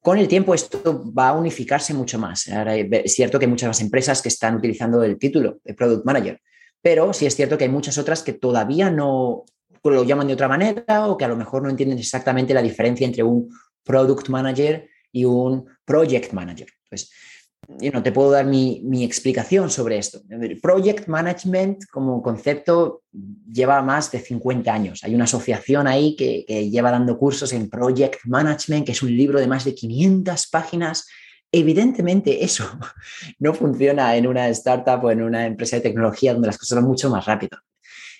Con 0.00 0.18
el 0.18 0.28
tiempo 0.28 0.54
esto 0.54 1.12
va 1.12 1.30
a 1.30 1.32
unificarse 1.32 1.92
mucho 1.92 2.20
más. 2.20 2.48
Ahora, 2.48 2.76
es 2.76 3.14
cierto 3.14 3.38
que 3.38 3.46
hay 3.46 3.50
muchas 3.50 3.80
empresas 3.80 4.22
que 4.22 4.28
están 4.28 4.54
utilizando 4.54 5.02
el 5.02 5.18
título 5.18 5.58
de 5.64 5.74
Product 5.74 6.06
Manager, 6.06 6.40
pero 6.80 7.12
sí 7.12 7.26
es 7.26 7.34
cierto 7.34 7.58
que 7.58 7.64
hay 7.64 7.70
muchas 7.70 7.98
otras 7.98 8.22
que 8.22 8.32
todavía 8.32 8.90
no 8.90 9.44
lo 9.82 10.04
llaman 10.04 10.26
de 10.26 10.34
otra 10.34 10.48
manera 10.48 11.06
o 11.06 11.16
que 11.16 11.24
a 11.24 11.28
lo 11.28 11.36
mejor 11.36 11.62
no 11.62 11.70
entienden 11.70 11.98
exactamente 11.98 12.54
la 12.54 12.62
diferencia 12.62 13.06
entre 13.06 13.22
un 13.22 13.50
Product 13.82 14.28
Manager 14.28 14.88
y 15.10 15.24
un 15.24 15.66
Project 15.84 16.32
Manager. 16.32 16.68
Entonces, 16.84 17.10
yo 17.80 17.92
no 17.92 18.02
te 18.02 18.12
puedo 18.12 18.30
dar 18.30 18.46
mi, 18.46 19.04
explicación 19.04 19.70
sobre 19.70 19.98
esto. 19.98 20.20
El 20.30 20.60
project 20.60 21.06
management 21.06 21.84
como 21.90 22.22
concepto 22.22 23.02
lleva 23.12 23.82
más 23.82 24.10
de 24.10 24.20
50 24.20 24.72
años. 24.72 25.04
Hay 25.04 25.14
una 25.14 25.24
asociación 25.24 25.86
ahí 25.86 26.16
que, 26.16 26.44
lleva 26.70 26.90
dando 26.90 27.18
cursos 27.18 27.52
en 27.52 27.68
project 27.68 28.20
management, 28.24 28.86
que 28.86 28.92
es 28.92 29.02
un 29.02 29.14
libro 29.14 29.38
de 29.38 29.46
más 29.46 29.64
de 29.64 29.74
500 29.74 30.46
páginas. 30.48 31.06
Evidentemente 31.52 32.42
eso 32.42 32.64
no 33.38 33.52
funciona 33.52 34.16
en 34.16 34.26
una 34.26 34.48
startup 34.48 35.04
o 35.04 35.10
en 35.10 35.22
una 35.22 35.46
empresa 35.46 35.76
de 35.76 35.82
tecnología 35.82 36.32
donde 36.32 36.48
las 36.48 36.58
cosas 36.58 36.76
van 36.76 36.86
mucho 36.86 37.10
más 37.10 37.26
rápido. 37.26 37.58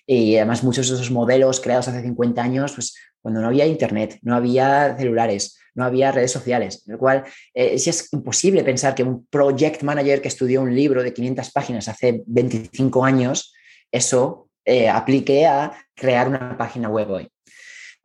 Y 0.06 0.36
además 0.36 0.64
muchos 0.64 0.88
de 0.88 0.94
esos 0.94 1.10
modelos 1.10 1.60
creados 1.60 1.88
hace 1.88 2.02
50 2.02 2.42
años, 2.42 2.72
pues 2.72 2.94
cuando 3.20 3.40
no 3.40 3.48
había 3.48 3.66
internet, 3.66 4.18
no 4.22 4.34
había 4.34 4.96
celulares, 4.96 5.58
no 5.78 5.84
había 5.84 6.10
redes 6.10 6.32
sociales, 6.32 6.82
lo 6.86 6.98
cual 6.98 7.22
eh, 7.54 7.70
es 7.74 8.12
imposible 8.12 8.64
pensar 8.64 8.96
que 8.96 9.04
un 9.04 9.26
project 9.26 9.84
manager 9.84 10.20
que 10.20 10.26
estudió 10.26 10.60
un 10.60 10.74
libro 10.74 11.04
de 11.04 11.14
500 11.14 11.52
páginas 11.52 11.86
hace 11.86 12.24
25 12.26 13.04
años, 13.04 13.54
eso 13.92 14.48
eh, 14.64 14.88
aplique 14.88 15.46
a 15.46 15.72
crear 15.94 16.26
una 16.26 16.58
página 16.58 16.88
web 16.88 17.10
hoy. 17.10 17.28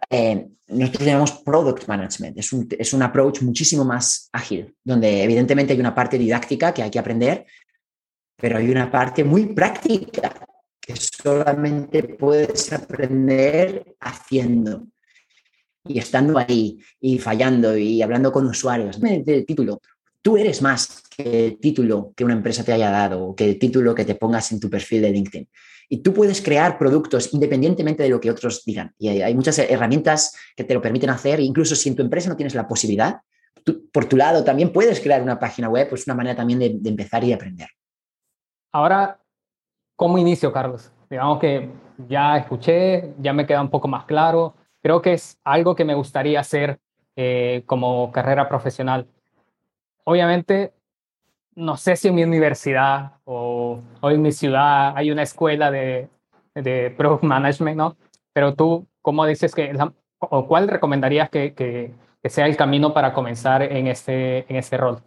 Eh, 0.08 0.46
nosotros 0.68 1.06
llamamos 1.06 1.32
product 1.32 1.88
management, 1.88 2.38
es 2.38 2.54
un, 2.54 2.68
es 2.78 2.94
un 2.94 3.02
approach 3.02 3.42
muchísimo 3.42 3.84
más 3.84 4.30
ágil, 4.32 4.76
donde 4.84 5.24
evidentemente 5.24 5.74
hay 5.74 5.80
una 5.80 5.96
parte 5.96 6.20
didáctica 6.20 6.74
que 6.76 6.84
hay 6.84 6.92
que 6.92 7.00
aprender, 7.00 7.46
pero 8.38 8.60
hay 8.60 8.70
una 8.70 8.92
parte 8.92 9.24
muy 9.24 9.48
práctica 9.48 10.32
que 10.80 10.94
solamente 10.96 12.04
puedes 12.04 12.72
aprender 12.72 13.96
haciendo 14.00 14.86
y 15.86 16.00
estando 16.00 16.38
ahí 16.38 16.80
y 17.00 17.20
fallando 17.20 17.78
y 17.78 18.02
hablando 18.02 18.32
con 18.32 18.46
usuarios. 18.46 19.02
El 19.04 19.46
título, 19.46 19.82
tú 20.22 20.38
eres 20.38 20.62
más 20.62 21.04
que 21.16 21.48
el 21.48 21.60
título 21.60 22.14
que 22.16 22.24
una 22.24 22.34
empresa 22.34 22.64
te 22.64 22.72
haya 22.72 22.90
dado 22.90 23.24
o 23.24 23.36
que 23.36 23.46
el 23.46 23.60
título 23.60 23.94
que 23.94 24.06
te 24.06 24.16
pongas 24.16 24.52
en 24.52 24.60
tu 24.60 24.70
perfil 24.70 25.02
de 25.02 25.12
LinkedIn. 25.12 25.50
Y 25.90 25.98
tú 25.98 26.14
puedes 26.14 26.42
crear 26.42 26.78
productos 26.78 27.34
independientemente 27.34 28.04
de 28.04 28.10
lo 28.10 28.20
que 28.20 28.32
otros 28.32 28.64
digan. 28.66 28.94
Y 28.98 29.10
hay, 29.10 29.36
muchas 29.36 29.60
herramientas 29.60 30.34
que 30.56 30.64
te 30.64 30.74
lo 30.74 30.82
permiten 30.82 31.10
hacer. 31.10 31.40
Incluso 31.40 31.76
si 31.76 31.90
en 31.90 31.96
tu 31.96 32.02
empresa 32.02 32.30
no 32.30 32.38
tienes 32.38 32.56
la 32.56 32.68
posibilidad, 32.68 33.20
por 33.92 34.06
tu 34.06 34.18
lado 34.18 34.44
también 34.44 34.72
puedes 34.72 35.00
crear 35.02 35.22
una 35.22 35.38
página 35.38 35.70
web. 35.70 35.90
Pues 35.90 36.08
una 36.08 36.16
manera 36.16 36.36
también 36.36 36.60
de, 36.60 36.78
de 36.80 36.90
empezar 36.90 37.24
y 37.26 37.34
aprender. 37.34 37.68
Ahora, 38.72 39.20
¿cómo 39.96 40.18
inicio, 40.18 40.52
Carlos? 40.52 40.90
Digamos 41.10 41.40
que 41.40 41.70
ya 42.08 42.38
escuché, 42.38 43.14
ya 43.20 43.34
me 43.34 43.46
queda 43.46 43.62
un 43.62 43.70
poco 43.70 43.88
más 43.88 44.06
claro 44.06 44.56
creo 44.84 45.02
que 45.02 45.14
es 45.14 45.40
algo 45.44 45.76
que 45.76 45.86
me 45.86 45.96
gustaría 45.96 46.40
hacer 46.40 46.80
eh, 47.16 47.64
como 47.66 48.12
carrera 48.12 48.50
profesional. 48.50 49.08
Obviamente, 50.04 50.74
no 51.56 51.78
sé 51.78 51.96
si 51.96 52.10
en 52.10 52.16
mi 52.16 52.24
universidad 52.24 53.14
o, 53.24 53.82
en 54.04 54.22
mi 54.22 54.32
ciudad 54.32 54.94
hay 54.96 55.10
una 55.10 55.24
escuela 55.24 55.72
de, 55.72 56.10
de 56.54 56.94
Product 56.98 57.24
Management, 57.24 57.78
¿no? 57.78 57.98
Pero 58.34 58.56
tú, 58.56 58.86
¿cómo 59.02 59.26
dices 59.26 59.56
que, 59.56 59.74
o 60.20 60.48
cuál 60.48 60.68
recomendarías 60.68 61.30
que, 61.30 61.54
que, 61.54 61.94
sea 62.30 62.46
el 62.46 62.56
camino 62.56 62.94
para 62.94 63.14
comenzar 63.14 63.64
en 63.64 63.88
este, 63.88 64.46
en 64.50 64.56
este 64.58 64.78
rol? 64.78 65.02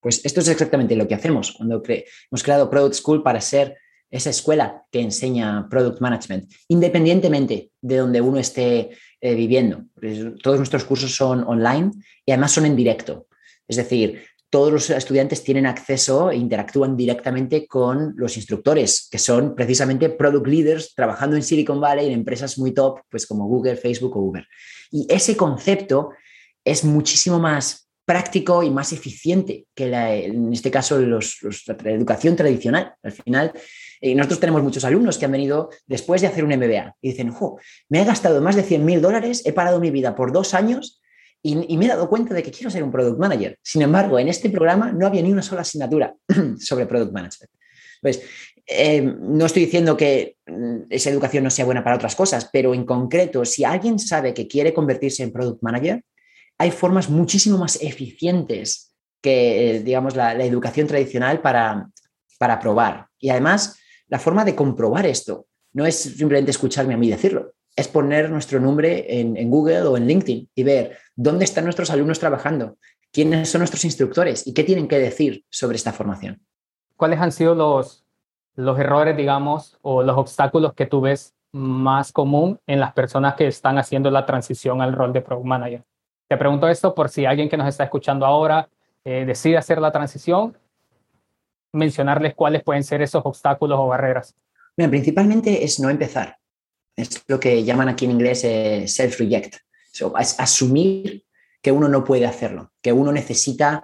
Pues 0.00 0.24
esto 0.24 0.40
es 0.40 0.48
exactamente 0.48 0.96
lo 0.96 1.08
que 1.08 1.14
hacemos 1.14 1.52
cuando 1.52 1.82
hemos 1.86 2.42
creado 2.42 2.70
Product 2.70 2.94
School 2.94 3.22
para 3.22 3.40
ser 3.40 3.76
esa 4.10 4.30
escuela 4.30 4.84
que 4.90 5.00
enseña 5.00 5.68
Product 5.68 6.00
Management, 6.00 6.52
independientemente 6.68 7.70
de 7.80 7.96
donde 7.96 8.20
uno 8.20 8.38
esté 8.38 8.90
eh, 9.20 9.34
viviendo. 9.34 9.84
Todos 10.42 10.58
nuestros 10.58 10.84
cursos 10.84 11.14
son 11.14 11.44
online 11.44 11.90
y 12.24 12.32
además 12.32 12.52
son 12.52 12.66
en 12.66 12.76
directo. 12.76 13.26
Es 13.66 13.76
decir, 13.76 14.22
todos 14.50 14.72
los 14.72 14.90
estudiantes 14.90 15.44
tienen 15.44 15.66
acceso 15.66 16.30
e 16.30 16.36
interactúan 16.36 16.96
directamente 16.96 17.66
con 17.66 18.14
los 18.16 18.36
instructores, 18.36 19.08
que 19.10 19.18
son 19.18 19.54
precisamente 19.54 20.08
product 20.08 20.46
leaders 20.46 20.94
trabajando 20.94 21.36
en 21.36 21.42
Silicon 21.42 21.80
Valley 21.80 22.06
en 22.06 22.12
empresas 22.12 22.58
muy 22.58 22.72
top, 22.72 23.00
pues 23.10 23.26
como 23.26 23.46
Google, 23.46 23.76
Facebook 23.76 24.16
o 24.16 24.20
Uber. 24.20 24.46
Y 24.90 25.06
ese 25.10 25.36
concepto 25.36 26.10
es 26.64 26.84
muchísimo 26.84 27.38
más 27.38 27.88
práctico 28.06 28.62
y 28.62 28.70
más 28.70 28.94
eficiente 28.94 29.66
que 29.74 29.92
en 29.92 30.50
este 30.50 30.70
caso 30.70 30.98
los, 30.98 31.40
la 31.66 31.90
educación 31.90 32.36
tradicional. 32.36 32.94
Al 33.02 33.12
final, 33.12 33.52
y 34.00 34.14
nosotros 34.14 34.40
tenemos 34.40 34.62
muchos 34.62 34.84
alumnos 34.84 35.18
que 35.18 35.24
han 35.24 35.32
venido 35.32 35.70
después 35.86 36.20
de 36.20 36.28
hacer 36.28 36.44
un 36.44 36.50
MBA 36.50 36.96
y 37.00 37.10
dicen, 37.10 37.32
me 37.88 38.02
he 38.02 38.04
gastado 38.04 38.40
más 38.40 38.56
de 38.56 38.62
100 38.62 38.84
mil 38.84 39.00
dólares, 39.00 39.42
he 39.44 39.52
parado 39.52 39.80
mi 39.80 39.90
vida 39.90 40.14
por 40.14 40.32
dos 40.32 40.54
años 40.54 41.00
y, 41.42 41.76
me 41.76 41.84
he 41.84 41.88
dado 41.88 42.08
cuenta 42.08 42.34
de 42.34 42.42
que 42.42 42.50
quiero 42.50 42.70
ser 42.70 42.82
un 42.82 42.90
product 42.90 43.18
manager. 43.18 43.58
Sin 43.62 43.82
embargo, 43.82 44.18
en 44.18 44.28
este 44.28 44.50
programa 44.50 44.92
no 44.92 45.06
había 45.06 45.22
ni 45.22 45.32
una 45.32 45.42
sola 45.42 45.62
asignatura 45.62 46.14
sobre 46.58 46.86
product 46.86 47.12
management. 47.12 47.50
Pues 48.02 48.22
no 49.20 49.46
estoy 49.46 49.64
diciendo 49.64 49.96
que 49.96 50.36
mm, 50.46 50.82
esa 50.90 51.10
educación 51.10 51.44
no 51.44 51.50
sea 51.50 51.64
buena 51.64 51.82
para 51.82 51.96
otras 51.96 52.14
cosas, 52.14 52.48
pero 52.52 52.74
en 52.74 52.84
concreto, 52.84 53.44
si 53.44 53.64
alguien 53.64 53.98
sabe 53.98 54.34
que 54.34 54.46
quiere 54.46 54.74
convertirse 54.74 55.22
en 55.22 55.32
product 55.32 55.62
manager, 55.62 56.04
hay 56.58 56.70
formas 56.70 57.08
muchísimo 57.08 57.56
más 57.56 57.80
eficientes 57.80 58.94
que, 59.22 59.70
eh, 59.70 59.80
digamos, 59.80 60.16
la, 60.16 60.32
educación 60.44 60.86
tradicional 60.86 61.40
para, 61.40 61.88
para 62.38 62.58
probar. 62.58 63.06
Y 63.18 63.30
además, 63.30 63.78
la 64.08 64.18
forma 64.18 64.44
de 64.44 64.54
comprobar 64.54 65.06
esto 65.06 65.46
no 65.72 65.86
es 65.86 65.96
simplemente 65.96 66.50
escucharme 66.50 66.94
a 66.94 66.96
mí 66.96 67.08
decirlo, 67.08 67.52
es 67.76 67.86
poner 67.88 68.30
nuestro 68.30 68.58
nombre 68.58 69.20
en, 69.20 69.50
Google 69.50 69.82
o 69.82 69.96
en 69.96 70.06
LinkedIn 70.06 70.48
y 70.54 70.62
ver 70.64 70.98
dónde 71.14 71.44
están 71.44 71.64
nuestros 71.64 71.90
alumnos 71.90 72.18
trabajando, 72.18 72.76
quiénes 73.12 73.48
son 73.48 73.60
nuestros 73.60 73.84
instructores 73.84 74.46
y 74.46 74.54
qué 74.54 74.64
tienen 74.64 74.88
que 74.88 74.98
decir 74.98 75.44
sobre 75.48 75.76
esta 75.76 75.92
formación. 75.92 76.40
¿Cuáles 76.96 77.20
han 77.20 77.30
sido 77.30 77.54
los, 77.54 78.04
los 78.56 78.78
errores, 78.78 79.16
digamos, 79.16 79.78
o 79.82 80.02
los 80.02 80.16
obstáculos 80.16 80.74
que 80.74 80.86
tú 80.86 81.02
ves 81.02 81.34
más 81.52 82.10
común 82.10 82.58
en 82.66 82.80
las 82.80 82.92
personas 82.92 83.34
que 83.36 83.46
están 83.46 83.78
haciendo 83.78 84.10
la 84.10 84.26
transición 84.26 84.82
al 84.82 84.92
rol 84.92 85.12
de 85.12 85.20
Product 85.20 85.46
Manager? 85.46 85.84
Te 86.26 86.36
pregunto 86.36 86.68
esto 86.68 86.94
por 86.94 87.08
si 87.08 87.26
alguien 87.26 87.48
que 87.48 87.56
nos 87.56 87.68
está 87.68 87.84
escuchando 87.84 88.26
ahora 88.26 88.68
eh, 89.04 89.24
decide 89.24 89.56
hacer 89.56 89.80
la 89.80 89.92
transición 89.92 90.56
mencionarles 91.72 92.34
cuáles 92.34 92.62
pueden 92.62 92.84
ser 92.84 93.02
esos 93.02 93.22
obstáculos 93.24 93.78
o 93.78 93.88
barreras? 93.88 94.34
principalmente 94.86 95.64
es 95.64 95.80
no 95.80 95.90
empezar. 95.90 96.36
Es 96.94 97.24
lo 97.26 97.40
que 97.40 97.64
llaman 97.64 97.88
aquí 97.88 98.04
en 98.04 98.12
inglés 98.12 98.44
eh, 98.44 98.84
self-reject. 98.86 99.56
es 100.20 100.38
asumir 100.38 101.24
que 101.60 101.72
uno 101.72 101.88
no 101.88 102.04
puede 102.04 102.26
hacerlo, 102.26 102.72
que 102.80 102.92
uno 102.92 103.10
necesita, 103.10 103.82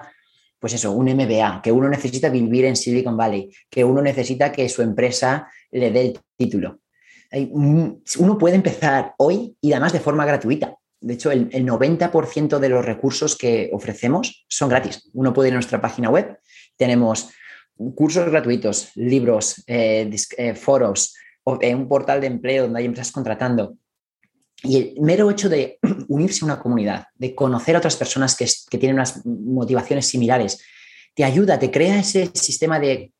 pues 0.60 0.74
eso, 0.74 0.92
un 0.92 1.06
MBA, 1.06 1.60
que 1.62 1.72
uno 1.72 1.88
necesita 1.88 2.28
vivir 2.28 2.64
en 2.66 2.76
Silicon 2.76 3.16
Valley, 3.16 3.50
que 3.68 3.84
uno 3.84 4.00
necesita 4.00 4.52
que 4.52 4.68
su 4.68 4.82
empresa 4.82 5.48
le 5.72 5.90
dé 5.90 6.00
el 6.02 6.20
título. 6.36 6.80
Uno 7.50 8.38
puede 8.38 8.54
empezar 8.54 9.14
hoy 9.18 9.56
y 9.60 9.72
además 9.72 9.92
de 9.92 10.00
forma 10.00 10.24
gratuita. 10.24 10.76
De 11.00 11.14
hecho, 11.14 11.32
el, 11.32 11.48
el 11.52 11.66
90% 11.66 12.58
de 12.58 12.68
los 12.68 12.84
recursos 12.84 13.36
que 13.36 13.70
ofrecemos 13.72 14.46
son 14.48 14.68
gratis. 14.68 15.10
Uno 15.12 15.32
puede 15.32 15.48
ir 15.48 15.54
a 15.54 15.56
nuestra 15.56 15.80
página 15.80 16.08
web, 16.08 16.38
tenemos 16.76 17.30
cursos 17.76 18.30
gratuitos, 18.30 18.90
libros, 18.94 19.62
eh, 19.66 20.10
eh, 20.36 20.54
foros, 20.54 21.14
eh, 21.60 21.74
un 21.74 21.88
portal 21.88 22.20
de 22.20 22.28
empleo 22.28 22.64
donde 22.64 22.80
hay 22.80 22.86
empresas 22.86 23.12
contratando. 23.12 23.76
Y 24.62 24.76
el 24.76 25.00
mero 25.00 25.30
hecho 25.30 25.48
de 25.48 25.78
unirse 26.08 26.44
a 26.44 26.46
una 26.46 26.60
comunidad, 26.60 27.06
de 27.14 27.34
conocer 27.34 27.74
a 27.74 27.78
otras 27.78 27.96
personas 27.96 28.36
que, 28.36 28.46
tienen 28.78 28.96
unas 28.96 29.24
motivaciones 29.26 30.06
similares, 30.06 30.62
te 31.14 31.24
ayuda, 31.24 31.58
te 31.58 31.70
crea 31.70 31.98
ese 31.98 32.30
sistema 32.34 32.80
de, 32.80 33.12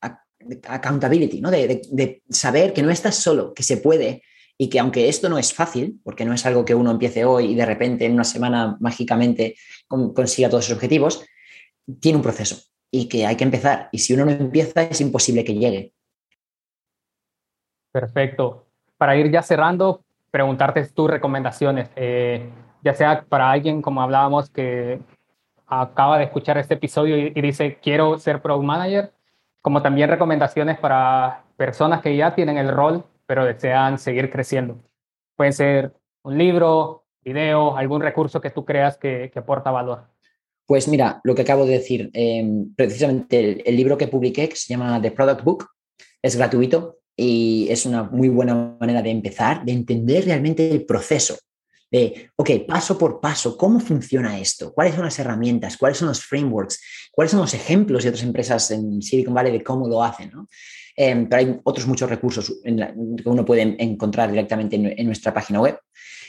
accountability, 0.67 1.41
¿no? 1.41 1.49
De, 1.49 2.21
saber 2.29 2.73
que 2.73 2.83
no 2.83 2.91
estás 2.91 3.15
solo, 3.15 3.53
que 3.53 3.63
se 3.63 3.77
puede 3.77 4.21
y 4.57 4.69
que 4.69 4.79
aunque 4.79 5.09
esto 5.09 5.27
no 5.27 5.37
es 5.37 5.53
fácil, 5.53 5.99
porque 6.03 6.23
no 6.23 6.33
es 6.33 6.45
algo 6.45 6.63
que 6.63 6.75
uno 6.75 6.91
empiece 6.91 7.25
hoy 7.25 7.51
y 7.51 7.55
de 7.55 7.65
repente 7.65 8.05
en 8.05 8.13
una 8.13 8.23
semana 8.23 8.77
mágicamente 8.79 9.55
consiga 9.87 10.49
todos 10.49 10.65
sus 10.65 10.75
objetivos, 10.75 11.25
tiene 11.99 12.17
un 12.17 12.23
proceso 12.23 12.57
y 12.95 13.09
que 13.09 13.25
hay 13.25 13.35
que 13.35 13.43
empezar. 13.43 13.89
Y 13.91 13.99
si 13.99 14.13
uno 14.13 14.23
no 14.23 14.31
empieza, 14.31 14.83
es 14.83 15.01
imposible 15.01 15.43
que 15.43 15.53
llegue. 15.53 15.93
Perfecto. 17.91 18.67
Para 18.97 19.17
ir 19.17 19.29
ya 19.29 19.41
cerrando, 19.41 20.05
preguntarte 20.31 20.85
tus 20.87 21.09
recomendaciones, 21.09 21.89
eh, 21.97 22.49
ya 22.83 22.93
sea 22.93 23.25
para 23.27 23.51
alguien, 23.51 23.81
como 23.81 24.01
hablábamos, 24.01 24.49
que 24.49 25.01
acaba 25.67 26.17
de 26.17 26.23
escuchar 26.23 26.57
este 26.57 26.75
episodio 26.75 27.17
y, 27.17 27.41
dice, 27.41 27.79
quiero 27.81 28.17
ser 28.17 28.41
product 28.41 28.65
manager, 28.65 29.11
como 29.61 29.81
también 29.81 30.09
recomendaciones 30.09 30.79
para 30.79 31.43
personas 31.57 32.01
que 32.01 32.15
ya 32.15 32.33
tienen 32.33 32.57
el 32.57 32.69
rol, 32.69 33.03
pero 33.25 33.43
desean 33.43 33.99
seguir 33.99 34.31
creciendo. 34.31 34.77
Pueden 35.35 35.51
ser 35.51 35.93
un 36.23 36.37
libro, 36.37 37.03
video, 37.25 37.75
algún 37.75 38.01
recurso 38.01 38.39
que 38.39 38.51
tú 38.51 38.63
creas 38.63 38.97
que, 38.97 39.31
que 39.33 39.39
aporta 39.39 39.69
valor. 39.71 40.14
Pues 40.65 40.87
mira, 40.87 41.21
lo 41.23 41.35
que 41.35 41.43
acabo 41.43 41.65
de 41.65 41.73
decir, 41.73 42.09
em, 42.13 42.73
precisamente 42.75 43.69
el, 43.69 43.75
libro 43.75 43.97
que 43.97 44.07
publiqué, 44.07 44.49
que 44.49 44.55
se 44.55 44.69
llama 44.69 44.99
The 45.01 45.11
Product 45.11 45.43
Book, 45.43 45.67
es 46.21 46.35
gratuito 46.35 46.99
y 47.15 47.67
es 47.69 47.85
una 47.85 48.03
muy 48.03 48.29
buena 48.29 48.75
manera 48.79 49.01
de 49.03 49.11
empezar, 49.11 49.63
de 49.63 49.73
entender 49.73 50.25
realmente 50.25 50.71
el 50.71 50.85
proceso, 50.85 51.37
de, 51.91 52.31
ok, 52.35 52.49
paso 52.67 52.97
por 52.97 53.21
paso, 53.21 53.55
¿cómo 53.55 53.79
funciona 53.79 54.39
esto? 54.39 54.73
¿Cuáles 54.73 54.95
son 54.95 55.05
las 55.05 55.19
herramientas? 55.19 55.77
¿Cuáles 55.77 55.99
son 55.99 56.07
los 56.07 56.23
frameworks? 56.23 56.81
¿Cuáles 57.11 57.31
son 57.31 57.41
los 57.41 57.53
ejemplos 57.53 58.03
de 58.03 58.09
otras 58.09 58.23
empresas 58.23 58.71
en 58.71 59.03
Silicon 59.03 59.35
Valley 59.35 59.51
de 59.51 59.63
cómo 59.63 59.87
lo 59.87 60.03
hacen? 60.03 60.31
Em, 60.95 61.29
pero 61.29 61.39
hay 61.41 61.59
otros 61.63 61.85
muchos 61.85 62.09
recursos 62.09 62.59
que 62.63 63.29
uno 63.29 63.45
puede 63.45 63.75
encontrar 63.77 64.31
directamente 64.31 64.75
en 64.77 65.05
nuestra 65.05 65.31
página 65.31 65.61
web. 65.61 65.77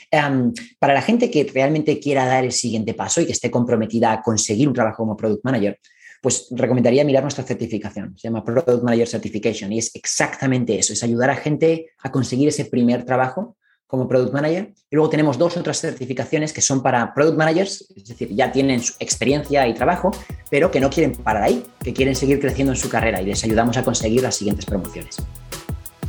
Em, 0.09 0.53
para 0.79 0.93
la 0.93 1.01
gente 1.01 1.29
que 1.29 1.49
realmente 1.53 1.99
quiera 1.99 2.25
dar 2.25 2.43
el 2.45 2.51
siguiente 2.51 2.93
paso 2.93 3.19
y 3.21 3.25
que 3.25 3.33
esté 3.33 3.51
comprometida 3.51 4.13
a 4.13 4.21
conseguir 4.21 4.67
un 4.67 4.73
trabajo 4.73 4.97
como 4.97 5.17
Product 5.17 5.43
Manager, 5.43 5.79
pues 6.21 6.47
recomendaría 6.51 7.03
mirar 7.03 7.23
nuestra 7.23 7.43
certificación. 7.43 8.17
Se 8.17 8.27
llama 8.27 8.43
Product 8.43 8.83
Manager 8.83 9.07
Certification 9.07 9.71
y 9.73 9.79
es 9.79 9.91
exactamente 9.93 10.77
eso, 10.77 10.93
es 10.93 11.03
ayudar 11.03 11.29
a 11.29 11.35
gente 11.35 11.87
a 11.99 12.11
conseguir 12.11 12.47
ese 12.47 12.65
primer 12.65 13.03
trabajo 13.03 13.57
como 13.85 14.07
Product 14.07 14.33
Manager. 14.33 14.73
Y 14.89 14.95
luego 14.95 15.09
tenemos 15.09 15.37
dos 15.37 15.55
otras 15.57 15.79
certificaciones 15.79 16.51
que 16.53 16.61
son 16.61 16.81
para 16.81 17.13
Product 17.13 17.37
Managers, 17.37 17.93
es 17.95 18.07
decir, 18.07 18.29
ya 18.33 18.51
tienen 18.51 18.81
experiencia 18.99 19.67
y 19.67 19.73
trabajo, 19.73 20.11
pero 20.49 20.69
que 20.71 20.79
no 20.79 20.89
quieren 20.89 21.13
parar 21.13 21.43
ahí, 21.43 21.63
que 21.81 21.93
quieren 21.93 22.15
seguir 22.15 22.39
creciendo 22.39 22.73
en 22.73 22.77
su 22.77 22.89
carrera 22.89 23.21
y 23.21 23.25
les 23.25 23.43
ayudamos 23.43 23.77
a 23.77 23.83
conseguir 23.83 24.21
las 24.21 24.35
siguientes 24.35 24.65
promociones. 24.65 25.17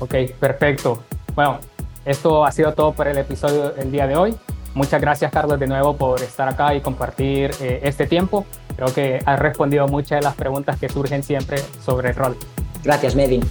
Ok, 0.00 0.14
perfecto. 0.40 1.04
Bueno, 1.34 1.60
esto 2.08 2.44
ha 2.44 2.52
sido 2.52 2.72
todo 2.72 2.92
por 2.92 3.06
el 3.06 3.18
episodio 3.18 3.70
del 3.70 3.92
día 3.92 4.06
de 4.06 4.16
hoy. 4.16 4.34
Muchas 4.74 5.00
gracias, 5.00 5.30
Carlos, 5.30 5.60
de 5.60 5.66
nuevo 5.66 5.96
por 5.96 6.22
estar 6.22 6.48
acá 6.48 6.74
y 6.74 6.80
compartir 6.80 7.50
eh, 7.60 7.80
este 7.82 8.06
tiempo. 8.06 8.46
Creo 8.76 8.94
que 8.94 9.20
has 9.24 9.38
respondido 9.38 9.86
muchas 9.88 10.20
de 10.20 10.22
las 10.22 10.34
preguntas 10.34 10.78
que 10.78 10.88
surgen 10.88 11.22
siempre 11.22 11.58
sobre 11.84 12.10
el 12.10 12.14
rol. 12.14 12.36
Gracias, 12.82 13.14
Medin. 13.14 13.42